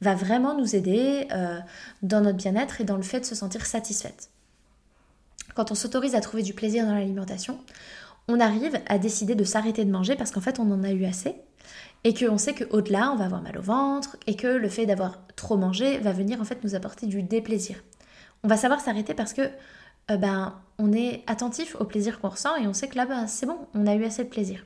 va 0.00 0.14
vraiment 0.14 0.56
nous 0.56 0.76
aider 0.76 1.26
euh, 1.32 1.58
dans 2.02 2.20
notre 2.20 2.36
bien-être 2.36 2.80
et 2.80 2.84
dans 2.84 2.96
le 2.96 3.02
fait 3.02 3.20
de 3.20 3.24
se 3.24 3.34
sentir 3.34 3.64
satisfaite. 3.64 4.30
quand 5.54 5.70
on 5.70 5.74
s'autorise 5.74 6.14
à 6.14 6.20
trouver 6.20 6.42
du 6.42 6.52
plaisir 6.52 6.84
dans 6.84 6.94
l'alimentation, 6.94 7.58
on 8.28 8.40
arrive 8.40 8.78
à 8.86 8.98
décider 8.98 9.34
de 9.34 9.44
s'arrêter 9.44 9.84
de 9.84 9.90
manger 9.90 10.16
parce 10.16 10.30
qu'en 10.30 10.40
fait 10.40 10.58
on 10.58 10.70
en 10.70 10.84
a 10.84 10.90
eu 10.90 11.04
assez 11.04 11.36
et 12.04 12.12
qu'on 12.12 12.38
sait 12.38 12.54
qu'au-delà 12.54 13.10
on 13.12 13.16
va 13.16 13.24
avoir 13.24 13.42
mal 13.42 13.56
au 13.58 13.62
ventre 13.62 14.16
et 14.26 14.36
que 14.36 14.46
le 14.46 14.68
fait 14.68 14.86
d'avoir 14.86 15.26
trop 15.36 15.56
mangé 15.56 15.98
va 15.98 16.12
venir 16.12 16.40
en 16.40 16.44
fait 16.44 16.62
nous 16.62 16.74
apporter 16.74 17.06
du 17.06 17.22
déplaisir. 17.22 17.76
On 18.44 18.48
va 18.48 18.56
savoir 18.56 18.80
s'arrêter 18.80 19.14
parce 19.14 19.32
que 19.32 19.42
euh, 20.10 20.16
ben, 20.16 20.54
on 20.78 20.92
est 20.92 21.24
attentif 21.26 21.76
au 21.80 21.84
plaisir 21.84 22.20
qu'on 22.20 22.28
ressent 22.28 22.56
et 22.56 22.66
on 22.66 22.72
sait 22.72 22.88
que 22.88 22.96
là 22.96 23.06
ben, 23.06 23.26
c'est 23.26 23.46
bon, 23.46 23.58
on 23.74 23.86
a 23.86 23.94
eu 23.94 24.04
assez 24.04 24.24
de 24.24 24.28
plaisir. 24.28 24.64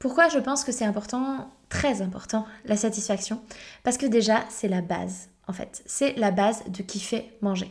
Pourquoi 0.00 0.30
je 0.30 0.38
pense 0.38 0.64
que 0.64 0.72
c'est 0.72 0.86
important, 0.86 1.50
très 1.68 2.00
important, 2.00 2.46
la 2.64 2.76
satisfaction? 2.76 3.42
Parce 3.84 3.98
que 3.98 4.06
déjà 4.06 4.44
c'est 4.48 4.66
la 4.66 4.80
base 4.80 5.28
en 5.46 5.52
fait. 5.52 5.82
C'est 5.84 6.14
la 6.14 6.30
base 6.30 6.64
de 6.68 6.82
kiffer 6.82 7.30
manger. 7.42 7.70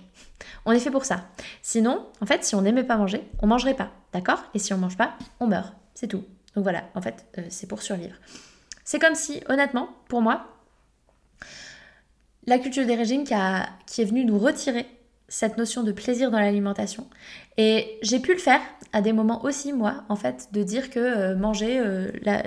On 0.65 0.71
est 0.71 0.79
fait 0.79 0.91
pour 0.91 1.05
ça. 1.05 1.25
Sinon, 1.63 2.05
en 2.21 2.25
fait, 2.25 2.43
si 2.43 2.53
on 2.53 2.61
n'aimait 2.61 2.83
pas 2.83 2.97
manger, 2.97 3.27
on 3.41 3.47
mangerait 3.47 3.73
pas, 3.73 3.91
d'accord? 4.13 4.43
Et 4.53 4.59
si 4.59 4.73
on 4.73 4.77
mange 4.77 4.97
pas, 4.97 5.17
on 5.39 5.47
meurt. 5.47 5.73
C'est 5.95 6.07
tout. 6.07 6.23
Donc 6.55 6.63
voilà, 6.63 6.83
en 6.93 7.01
fait, 7.01 7.25
euh, 7.37 7.45
c'est 7.49 7.67
pour 7.67 7.81
survivre. 7.81 8.15
C'est 8.83 8.99
comme 8.99 9.15
si, 9.15 9.41
honnêtement, 9.47 9.89
pour 10.07 10.21
moi, 10.21 10.45
la 12.45 12.59
culture 12.59 12.85
des 12.85 12.95
régimes 12.95 13.23
qui 13.23 13.33
est 14.01 14.05
venue 14.05 14.25
nous 14.25 14.37
retirer 14.37 14.85
cette 15.29 15.57
notion 15.57 15.83
de 15.83 15.91
plaisir 15.91 16.31
dans 16.31 16.39
l'alimentation. 16.39 17.07
Et 17.57 17.97
j'ai 18.01 18.19
pu 18.19 18.33
le 18.33 18.39
faire 18.39 18.61
à 18.91 19.01
des 19.01 19.13
moments 19.13 19.43
aussi, 19.45 19.71
moi, 19.71 20.03
en 20.09 20.15
fait, 20.15 20.49
de 20.51 20.63
dire 20.63 20.89
que 20.89 20.99
euh, 20.99 21.35
manger, 21.35 21.79
euh, 21.79 22.11
la, 22.23 22.43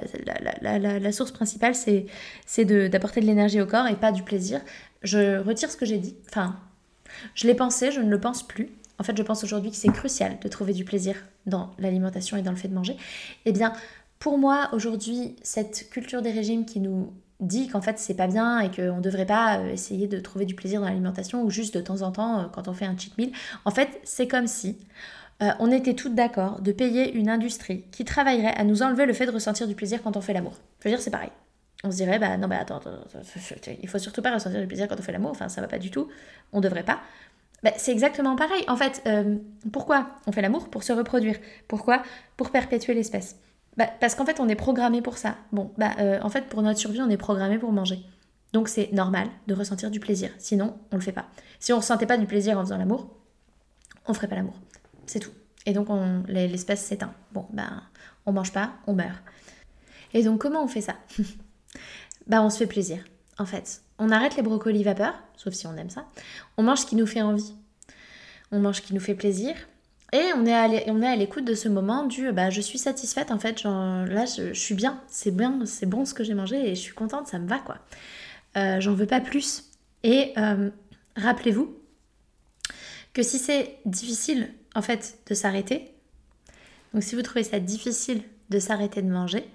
la, 0.60 0.98
la, 0.98 1.12
source 1.12 1.30
principale, 1.30 1.74
c'est 1.74 2.64
d'apporter 2.64 3.20
de 3.20 3.26
l'énergie 3.26 3.60
au 3.60 3.66
corps 3.66 3.86
et 3.86 3.94
pas 3.94 4.12
du 4.12 4.22
plaisir. 4.22 4.60
Je 5.02 5.38
retire 5.38 5.70
ce 5.70 5.76
que 5.76 5.86
j'ai 5.86 5.98
dit. 5.98 6.16
Enfin, 6.28 6.56
je 7.34 7.46
l'ai 7.46 7.54
pensé, 7.54 7.92
je 7.92 8.00
ne 8.00 8.10
le 8.10 8.20
pense 8.20 8.46
plus. 8.46 8.70
En 8.98 9.04
fait, 9.04 9.16
je 9.16 9.22
pense 9.22 9.44
aujourd'hui 9.44 9.70
que 9.70 9.76
c'est 9.76 9.92
crucial 9.92 10.38
de 10.40 10.48
trouver 10.48 10.72
du 10.72 10.84
plaisir 10.84 11.16
dans 11.46 11.70
l'alimentation 11.78 12.36
et 12.36 12.42
dans 12.42 12.50
le 12.50 12.56
fait 12.56 12.68
de 12.68 12.74
manger. 12.74 12.96
Eh 13.46 13.52
bien, 13.52 13.72
pour 14.18 14.38
moi, 14.38 14.68
aujourd'hui, 14.72 15.36
cette 15.42 15.90
culture 15.90 16.22
des 16.22 16.30
régimes 16.30 16.64
qui 16.64 16.80
nous 16.80 17.12
dit 17.42 17.68
qu'en 17.68 17.80
fait 17.80 17.98
c'est 17.98 18.14
pas 18.14 18.28
bien 18.28 18.60
et 18.60 18.70
qu'on 18.70 18.96
ne 18.96 19.02
devrait 19.02 19.26
pas 19.26 19.58
euh, 19.58 19.72
essayer 19.72 20.06
de 20.06 20.18
trouver 20.20 20.46
du 20.46 20.54
plaisir 20.54 20.80
dans 20.80 20.86
l'alimentation 20.86 21.42
ou 21.42 21.50
juste 21.50 21.74
de 21.76 21.80
temps 21.80 22.02
en 22.02 22.12
temps 22.12 22.40
euh, 22.40 22.44
quand 22.52 22.68
on 22.68 22.72
fait 22.72 22.86
un 22.86 22.96
cheat 22.96 23.18
meal, 23.18 23.32
en 23.64 23.70
fait 23.70 24.00
c'est 24.04 24.28
comme 24.28 24.46
si 24.46 24.78
euh, 25.42 25.50
on 25.58 25.70
était 25.70 25.94
toutes 25.94 26.14
d'accord 26.14 26.60
de 26.60 26.72
payer 26.72 27.12
une 27.12 27.28
industrie 27.28 27.84
qui 27.90 28.04
travaillerait 28.04 28.54
à 28.54 28.64
nous 28.64 28.82
enlever 28.82 29.06
le 29.06 29.12
fait 29.12 29.26
de 29.26 29.32
ressentir 29.32 29.66
du 29.66 29.74
plaisir 29.74 30.02
quand 30.02 30.16
on 30.16 30.20
fait 30.20 30.32
l'amour. 30.32 30.54
Je 30.80 30.88
veux 30.88 30.94
dire, 30.94 31.02
c'est 31.02 31.10
pareil. 31.10 31.30
On 31.84 31.90
se 31.90 31.96
dirait, 31.96 32.20
bah 32.20 32.36
non, 32.36 32.46
bah 32.46 32.58
attends, 32.60 32.80
il 33.82 33.88
faut 33.88 33.98
surtout 33.98 34.22
pas 34.22 34.32
ressentir 34.32 34.60
du 34.60 34.68
plaisir 34.68 34.86
quand 34.86 35.00
on 35.00 35.02
fait 35.02 35.10
l'amour, 35.10 35.32
enfin 35.32 35.48
ça 35.48 35.60
va 35.60 35.66
pas 35.66 35.80
du 35.80 35.90
tout, 35.90 36.06
on 36.52 36.60
devrait 36.60 36.84
pas. 36.84 37.00
Bah, 37.64 37.72
c'est 37.76 37.90
exactement 37.90 38.36
pareil. 38.36 38.64
En 38.68 38.76
fait, 38.76 39.02
pourquoi 39.72 40.06
on 40.28 40.32
fait 40.32 40.42
l'amour? 40.42 40.68
Pour 40.68 40.84
se 40.84 40.92
reproduire. 40.92 41.36
Pourquoi? 41.66 42.02
Pour 42.36 42.50
perpétuer 42.50 42.94
l'espèce. 42.94 43.36
Bah, 43.76 43.86
parce 44.00 44.14
qu'en 44.14 44.26
fait, 44.26 44.40
on 44.40 44.48
est 44.48 44.54
programmé 44.54 45.00
pour 45.00 45.16
ça. 45.18 45.36
Bon, 45.50 45.72
bah, 45.78 45.92
euh, 45.98 46.20
en 46.22 46.28
fait, 46.28 46.48
pour 46.48 46.62
notre 46.62 46.78
survie, 46.78 47.00
on 47.00 47.10
est 47.10 47.16
programmé 47.16 47.58
pour 47.58 47.72
manger. 47.72 48.04
Donc 48.52 48.68
c'est 48.68 48.92
normal 48.92 49.28
de 49.46 49.54
ressentir 49.54 49.90
du 49.90 49.98
plaisir. 49.98 50.30
Sinon, 50.38 50.76
on 50.90 50.96
le 50.96 51.02
fait 51.02 51.12
pas. 51.12 51.26
Si 51.58 51.72
on 51.72 51.78
ressentait 51.78 52.06
pas 52.06 52.18
du 52.18 52.26
plaisir 52.26 52.58
en 52.58 52.62
faisant 52.62 52.76
l'amour, 52.76 53.08
on 54.06 54.14
ferait 54.14 54.28
pas 54.28 54.36
l'amour. 54.36 54.54
C'est 55.06 55.20
tout. 55.20 55.30
Et 55.64 55.72
donc 55.72 55.88
l'espèce 56.28 56.84
s'éteint. 56.84 57.14
Bon, 57.32 57.46
ben, 57.52 57.82
on 58.26 58.32
mange 58.32 58.52
pas, 58.52 58.74
on 58.86 58.94
meurt. 58.94 59.22
Et 60.12 60.22
donc 60.22 60.40
comment 60.40 60.62
on 60.62 60.68
fait 60.68 60.82
ça? 60.82 60.96
Bah 62.28 62.40
on 62.40 62.50
se 62.50 62.58
fait 62.58 62.68
plaisir, 62.68 63.02
en 63.38 63.46
fait. 63.46 63.82
On 63.98 64.10
arrête 64.10 64.36
les 64.36 64.42
brocolis 64.42 64.84
vapeur, 64.84 65.14
sauf 65.36 65.54
si 65.54 65.66
on 65.66 65.76
aime 65.76 65.90
ça. 65.90 66.06
On 66.56 66.62
mange 66.62 66.78
ce 66.80 66.86
qui 66.86 66.94
nous 66.94 67.06
fait 67.06 67.20
envie. 67.20 67.56
On 68.52 68.60
mange 68.60 68.76
ce 68.76 68.82
qui 68.82 68.94
nous 68.94 69.00
fait 69.00 69.16
plaisir. 69.16 69.56
Et 70.12 70.32
on 70.36 70.44
est 70.44 70.52
à 70.52 71.16
l'écoute 71.16 71.46
de 71.46 71.54
ce 71.54 71.68
moment 71.68 72.04
du 72.04 72.30
bah, 72.32 72.50
je 72.50 72.60
suis 72.60 72.78
satisfaite 72.78 73.30
en 73.30 73.38
fait, 73.38 73.64
là 73.64 74.26
je, 74.26 74.52
suis 74.52 74.74
bien, 74.74 75.00
c'est 75.08 75.34
bien, 75.34 75.64
c'est 75.64 75.86
bon 75.86 76.04
ce 76.04 76.12
que 76.12 76.22
j'ai 76.22 76.34
mangé 76.34 76.70
et 76.70 76.74
je 76.74 76.80
suis 76.80 76.92
contente, 76.92 77.28
ça 77.28 77.38
me 77.38 77.48
va 77.48 77.58
quoi. 77.58 77.78
Euh, 78.58 78.78
j'en 78.80 78.92
veux 78.92 79.06
pas 79.06 79.20
plus. 79.20 79.70
Et 80.02 80.34
euh, 80.36 80.68
rappelez-vous 81.16 81.74
que 83.14 83.22
si 83.22 83.38
c'est 83.38 83.78
difficile 83.86 84.50
en 84.74 84.82
fait 84.82 85.18
de 85.28 85.34
s'arrêter, 85.34 85.94
donc 86.92 87.02
si 87.02 87.14
vous 87.14 87.22
trouvez 87.22 87.44
ça 87.44 87.58
difficile 87.58 88.22
de 88.50 88.58
s'arrêter 88.58 89.00
de 89.00 89.10
manger, 89.10 89.48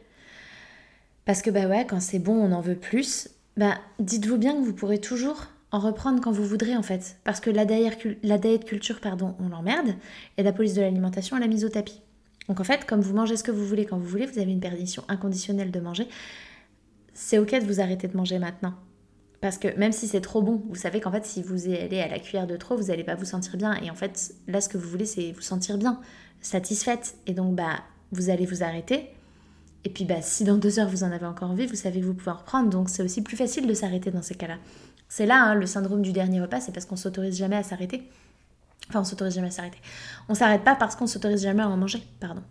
parce 1.25 1.43
que 1.43 1.51
bah 1.51 1.67
ouais, 1.67 1.85
quand 1.85 1.99
c'est 1.99 2.19
bon, 2.19 2.33
on 2.33 2.51
en 2.51 2.61
veut 2.61 2.77
plus, 2.77 3.29
bah, 3.57 3.77
dites-vous 3.99 4.37
bien 4.37 4.53
que 4.53 4.63
vous 4.63 4.73
pourrez 4.73 4.99
toujours 4.99 5.45
en 5.71 5.79
reprendre 5.79 6.21
quand 6.21 6.31
vous 6.31 6.45
voudrez 6.45 6.75
en 6.75 6.83
fait. 6.83 7.17
Parce 7.23 7.39
que 7.39 7.49
la 7.49 7.65
diet, 7.65 8.65
culture, 8.65 8.99
pardon, 8.99 9.35
on 9.39 9.49
l'emmerde, 9.49 9.95
et 10.37 10.43
la 10.43 10.53
police 10.53 10.73
de 10.73 10.81
l'alimentation, 10.81 11.37
elle 11.37 11.43
a 11.43 11.47
mise 11.47 11.65
au 11.65 11.69
tapis. 11.69 12.01
Donc 12.47 12.59
en 12.59 12.63
fait, 12.63 12.85
comme 12.85 13.01
vous 13.01 13.13
mangez 13.13 13.35
ce 13.35 13.43
que 13.43 13.51
vous 13.51 13.65
voulez 13.65 13.85
quand 13.85 13.97
vous 13.97 14.07
voulez, 14.07 14.25
vous 14.25 14.39
avez 14.39 14.51
une 14.51 14.59
perdition 14.59 15.03
inconditionnelle 15.07 15.71
de 15.71 15.79
manger, 15.79 16.07
c'est 17.13 17.37
ok 17.39 17.51
de 17.59 17.65
vous 17.65 17.81
arrêter 17.81 18.07
de 18.07 18.15
manger 18.15 18.39
maintenant. 18.39 18.75
Parce 19.41 19.57
que 19.57 19.75
même 19.77 19.91
si 19.91 20.07
c'est 20.07 20.21
trop 20.21 20.41
bon, 20.41 20.63
vous 20.69 20.75
savez 20.75 20.99
qu'en 20.99 21.11
fait, 21.11 21.25
si 21.25 21.43
vous 21.43 21.67
allez 21.67 21.99
à 21.99 22.07
la 22.07 22.19
cuillère 22.19 22.47
de 22.47 22.57
trop, 22.57 22.75
vous 22.75 22.85
n'allez 22.85 23.03
pas 23.03 23.15
vous 23.15 23.25
sentir 23.25 23.55
bien. 23.55 23.75
Et 23.83 23.91
en 23.91 23.95
fait, 23.95 24.33
là, 24.47 24.61
ce 24.61 24.69
que 24.69 24.77
vous 24.77 24.89
voulez, 24.89 25.05
c'est 25.05 25.31
vous 25.31 25.41
sentir 25.41 25.77
bien, 25.77 25.99
satisfaite. 26.41 27.15
Et 27.27 27.33
donc, 27.33 27.55
bah, 27.55 27.81
vous 28.11 28.29
allez 28.29 28.45
vous 28.45 28.63
arrêter. 28.63 29.09
Et 29.83 29.89
puis 29.89 30.05
bah, 30.05 30.21
si 30.21 30.43
dans 30.43 30.57
deux 30.57 30.79
heures 30.79 30.89
vous 30.89 31.03
en 31.03 31.11
avez 31.11 31.25
encore 31.25 31.51
envie, 31.51 31.65
vous 31.65 31.75
savez 31.75 32.01
que 32.01 32.05
vous 32.05 32.13
pouvez 32.13 32.31
reprendre. 32.31 32.69
Donc 32.69 32.89
c'est 32.89 33.03
aussi 33.03 33.21
plus 33.21 33.37
facile 33.37 33.67
de 33.67 33.73
s'arrêter 33.73 34.11
dans 34.11 34.21
ces 34.21 34.35
cas-là. 34.35 34.57
C'est 35.09 35.25
là 35.25 35.41
hein, 35.41 35.55
le 35.55 35.65
syndrome 35.65 36.01
du 36.01 36.11
dernier 36.11 36.41
repas, 36.41 36.59
c'est 36.59 36.71
parce 36.71 36.85
qu'on 36.85 36.95
s'autorise 36.95 37.37
jamais 37.37 37.55
à 37.55 37.63
s'arrêter. 37.63 38.09
Enfin, 38.89 39.01
on 39.01 39.03
s'autorise 39.03 39.35
jamais 39.35 39.47
à 39.47 39.51
s'arrêter. 39.51 39.79
On 40.29 40.33
s'arrête 40.33 40.63
pas 40.63 40.75
parce 40.75 40.95
qu'on 40.95 41.07
s'autorise 41.07 41.43
jamais 41.43 41.63
à 41.63 41.69
en 41.69 41.77
manger, 41.77 42.01
pardon. 42.19 42.41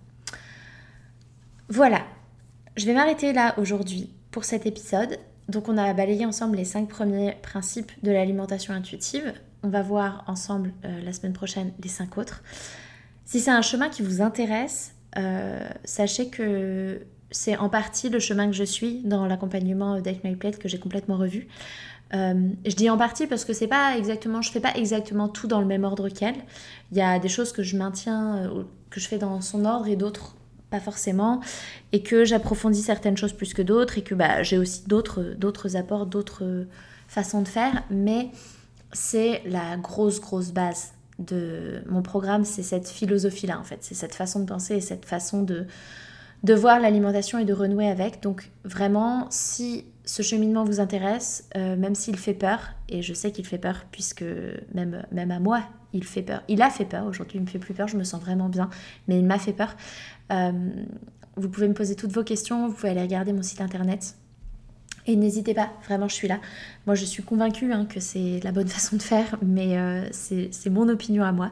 Voilà. 1.69 2.03
Je 2.77 2.87
vais 2.87 2.95
m'arrêter 2.95 3.33
là 3.33 3.55
aujourd'hui 3.59 4.11
pour 4.31 4.45
cet 4.45 4.67
épisode. 4.67 5.19
Donc 5.49 5.69
on 5.69 5.79
a 5.79 5.93
balayé 5.95 6.27
ensemble 6.27 6.57
les 6.57 6.65
cinq 6.65 6.89
premiers 6.89 7.37
principes 7.43 7.93
de 8.03 8.11
l'alimentation 8.11 8.75
intuitive. 8.75 9.33
On 9.63 9.69
va 9.69 9.83
voir 9.83 10.25
ensemble 10.27 10.73
euh, 10.85 11.01
la 11.03 11.13
semaine 11.13 11.33
prochaine 11.33 11.73
les 11.83 11.89
cinq 11.89 12.19
autres. 12.19 12.43
Si 13.25 13.41
c'est 13.41 13.51
un 13.51 13.63
chemin 13.63 13.89
qui 13.89 14.03
vous 14.03 14.21
intéresse, 14.21 14.95
euh, 15.17 15.67
sachez 15.85 16.29
que 16.29 17.07
c'est 17.31 17.57
en 17.57 17.69
partie 17.69 18.09
le 18.09 18.19
chemin 18.19 18.47
que 18.47 18.53
je 18.53 18.65
suis 18.65 19.03
dans 19.03 19.27
l'accompagnement 19.27 20.01
d'Ake 20.01 20.23
My 20.23 20.37
Plate 20.37 20.59
que 20.59 20.69
j'ai 20.69 20.79
complètement 20.79 21.17
revu. 21.17 21.49
Euh, 22.15 22.51
je 22.65 22.75
dis 22.75 22.89
en 22.89 22.97
partie 22.97 23.27
parce 23.27 23.45
que 23.45 23.53
c'est 23.53 23.67
pas 23.67 23.97
exactement, 23.97 24.41
je 24.41 24.53
fais 24.53 24.61
pas 24.61 24.75
exactement 24.77 25.29
tout 25.29 25.49
dans 25.49 25.61
le 25.61 25.67
même 25.67 25.85
ordre 25.85 26.09
qu'elle. 26.09 26.37
Il 26.93 26.99
y 26.99 27.01
a 27.01 27.19
des 27.19 27.29
choses 27.29 27.53
que 27.53 27.63
je 27.63 27.77
maintiens, 27.77 28.37
euh, 28.37 28.63
que 28.91 29.01
je 29.01 29.09
fais 29.09 29.19
dans 29.19 29.41
son 29.41 29.65
ordre 29.65 29.89
et 29.89 29.97
d'autres 29.97 30.37
pas 30.71 30.81
forcément, 30.81 31.41
et 31.93 32.03
que 32.03 32.25
j'approfondis 32.25 32.83
certaines 32.83 33.17
choses 33.17 33.33
plus 33.33 33.55
que 33.55 33.63
d'autres, 33.63 33.99
et 33.99 34.03
que 34.03 34.17
bah, 34.17 34.43
j'ai 34.43 34.59
aussi 34.59 34.83
d'autres, 34.89 35.23
d'autres 35.39 35.77
apports, 35.77 36.07
d'autres 36.07 36.67
façons 37.07 37.41
de 37.41 37.49
faire, 37.49 37.85
mais 37.89 38.31
c'est 38.93 39.43
la 39.47 39.77
grosse, 39.77 40.21
grosse 40.21 40.51
base 40.51 40.93
de 41.21 41.83
mon 41.89 42.03
programme, 42.03 42.45
c'est 42.45 42.65
cette 42.65 42.89
philosophie-là 42.89 43.59
en 43.61 43.63
fait, 43.63 43.79
c'est 43.83 43.95
cette 43.95 44.15
façon 44.15 44.41
de 44.41 44.47
penser 44.47 44.75
et 44.75 44.81
cette 44.81 45.05
façon 45.05 45.43
de, 45.43 45.67
de 46.47 46.55
voir 46.55 46.79
l'alimentation 46.79 47.41
et 47.41 47.45
de 47.45 47.53
renouer 47.53 47.89
avec. 47.89 48.23
Donc 48.23 48.53
vraiment, 48.65 49.27
si 49.31 49.85
ce 50.05 50.23
cheminement 50.23 50.63
vous 50.63 50.79
intéresse, 50.79 51.49
euh, 51.57 51.75
même 51.75 51.97
s'il 51.97 52.17
fait 52.17 52.35
peur, 52.35 52.61
et 52.89 53.03
je 53.03 53.13
sais 53.15 53.33
qu'il 53.33 53.45
fait 53.45 53.59
peur 53.59 53.85
puisque 53.91 54.25
même, 54.73 55.03
à 55.13 55.41
moi, 55.41 55.65
il 55.93 56.05
fait 56.05 56.23
peur. 56.23 56.45
Il 56.47 56.63
a 56.63 56.71
fait 56.71 56.85
peur, 56.85 57.05
aujourd'hui 57.07 57.39
il 57.39 57.43
me 57.43 57.49
fait 57.49 57.59
plus 57.59 57.75
peur, 57.75 57.89
je 57.89 57.97
me 57.97 58.05
sens 58.05 58.21
vraiment 58.21 58.49
bien, 58.49 58.71
mais 59.09 59.19
il 59.19 59.25
m'a 59.25 59.41
fait 59.41 59.53
peur. 59.53 59.75
Euh, 60.31 60.53
vous 61.37 61.49
pouvez 61.49 61.67
me 61.67 61.75
poser 61.75 61.97
toutes 61.97 62.13
vos 62.13 62.23
questions, 62.23 62.69
vous 62.69 62.75
pouvez 62.75 62.91
aller 62.91 63.03
regarder 63.03 63.33
mon 63.33 63.43
site 63.43 63.61
internet. 63.61 64.15
Et 65.09 65.17
n'hésitez 65.17 65.53
pas, 65.53 65.73
vraiment 65.85 66.07
je 66.07 66.15
suis 66.15 66.29
là. 66.29 66.39
Moi 66.87 66.95
je 66.95 67.05
suis 67.05 67.25
convaincue 67.25 67.73
hein, 67.73 67.87
que 67.87 67.99
c'est 67.99 68.39
la 68.45 68.53
bonne 68.53 68.69
façon 68.77 68.95
de 68.95 69.03
faire, 69.03 69.37
mais 69.45 69.77
euh, 69.79 70.07
c'est 70.13 70.71
mon 70.71 70.89
opinion 70.89 71.25
à 71.25 71.33
moi. 71.33 71.51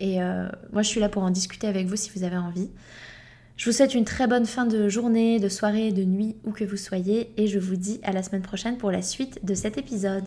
Et 0.00 0.18
moi 0.72 0.82
je 0.82 0.88
suis 0.88 1.00
là 1.00 1.08
pour 1.08 1.24
en 1.24 1.30
discuter 1.30 1.66
avec 1.66 1.86
vous 1.86 1.96
si 1.96 2.10
vous 2.14 2.22
avez 2.22 2.36
envie. 2.36 2.70
Je 3.58 3.64
vous 3.64 3.76
souhaite 3.76 3.94
une 3.96 4.04
très 4.04 4.28
bonne 4.28 4.46
fin 4.46 4.66
de 4.66 4.88
journée, 4.88 5.40
de 5.40 5.48
soirée, 5.48 5.90
de 5.90 6.04
nuit, 6.04 6.36
où 6.44 6.52
que 6.52 6.62
vous 6.62 6.76
soyez, 6.76 7.32
et 7.36 7.48
je 7.48 7.58
vous 7.58 7.74
dis 7.74 8.00
à 8.04 8.12
la 8.12 8.22
semaine 8.22 8.40
prochaine 8.40 8.78
pour 8.78 8.92
la 8.92 9.02
suite 9.02 9.44
de 9.44 9.52
cet 9.52 9.76
épisode. 9.76 10.22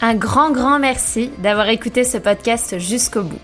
Un 0.00 0.14
grand, 0.14 0.52
grand 0.52 0.78
merci 0.78 1.30
d'avoir 1.42 1.68
écouté 1.68 2.04
ce 2.04 2.18
podcast 2.18 2.78
jusqu'au 2.78 3.24
bout. 3.24 3.40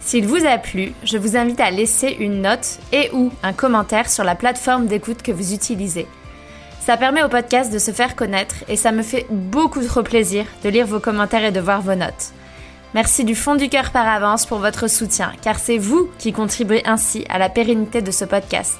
S'il 0.00 0.26
vous 0.26 0.44
a 0.44 0.58
plu, 0.58 0.92
je 1.02 1.16
vous 1.16 1.34
invite 1.34 1.60
à 1.60 1.70
laisser 1.70 2.14
une 2.20 2.42
note 2.42 2.78
et 2.92 3.08
ou 3.14 3.32
un 3.42 3.54
commentaire 3.54 4.10
sur 4.10 4.22
la 4.22 4.34
plateforme 4.34 4.86
d'écoute 4.86 5.22
que 5.22 5.32
vous 5.32 5.54
utilisez. 5.54 6.06
Ça 6.80 6.98
permet 6.98 7.22
au 7.22 7.30
podcast 7.30 7.72
de 7.72 7.78
se 7.78 7.90
faire 7.90 8.16
connaître 8.16 8.56
et 8.68 8.76
ça 8.76 8.92
me 8.92 9.02
fait 9.02 9.24
beaucoup 9.30 9.82
trop 9.82 10.02
plaisir 10.02 10.44
de 10.62 10.68
lire 10.68 10.86
vos 10.86 11.00
commentaires 11.00 11.44
et 11.44 11.52
de 11.52 11.60
voir 11.60 11.80
vos 11.80 11.94
notes. 11.94 12.34
Merci 12.94 13.24
du 13.24 13.34
fond 13.34 13.54
du 13.54 13.68
cœur 13.68 13.90
par 13.90 14.06
avance 14.06 14.44
pour 14.44 14.58
votre 14.58 14.88
soutien, 14.88 15.32
car 15.40 15.58
c'est 15.58 15.78
vous 15.78 16.10
qui 16.18 16.32
contribuez 16.32 16.86
ainsi 16.86 17.24
à 17.30 17.38
la 17.38 17.48
pérennité 17.48 18.02
de 18.02 18.10
ce 18.10 18.26
podcast. 18.26 18.78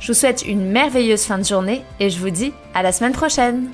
Je 0.00 0.08
vous 0.08 0.18
souhaite 0.18 0.44
une 0.46 0.70
merveilleuse 0.70 1.24
fin 1.24 1.38
de 1.38 1.44
journée 1.44 1.82
et 2.00 2.10
je 2.10 2.18
vous 2.18 2.30
dis 2.30 2.52
à 2.74 2.82
la 2.82 2.92
semaine 2.92 3.12
prochaine 3.12 3.70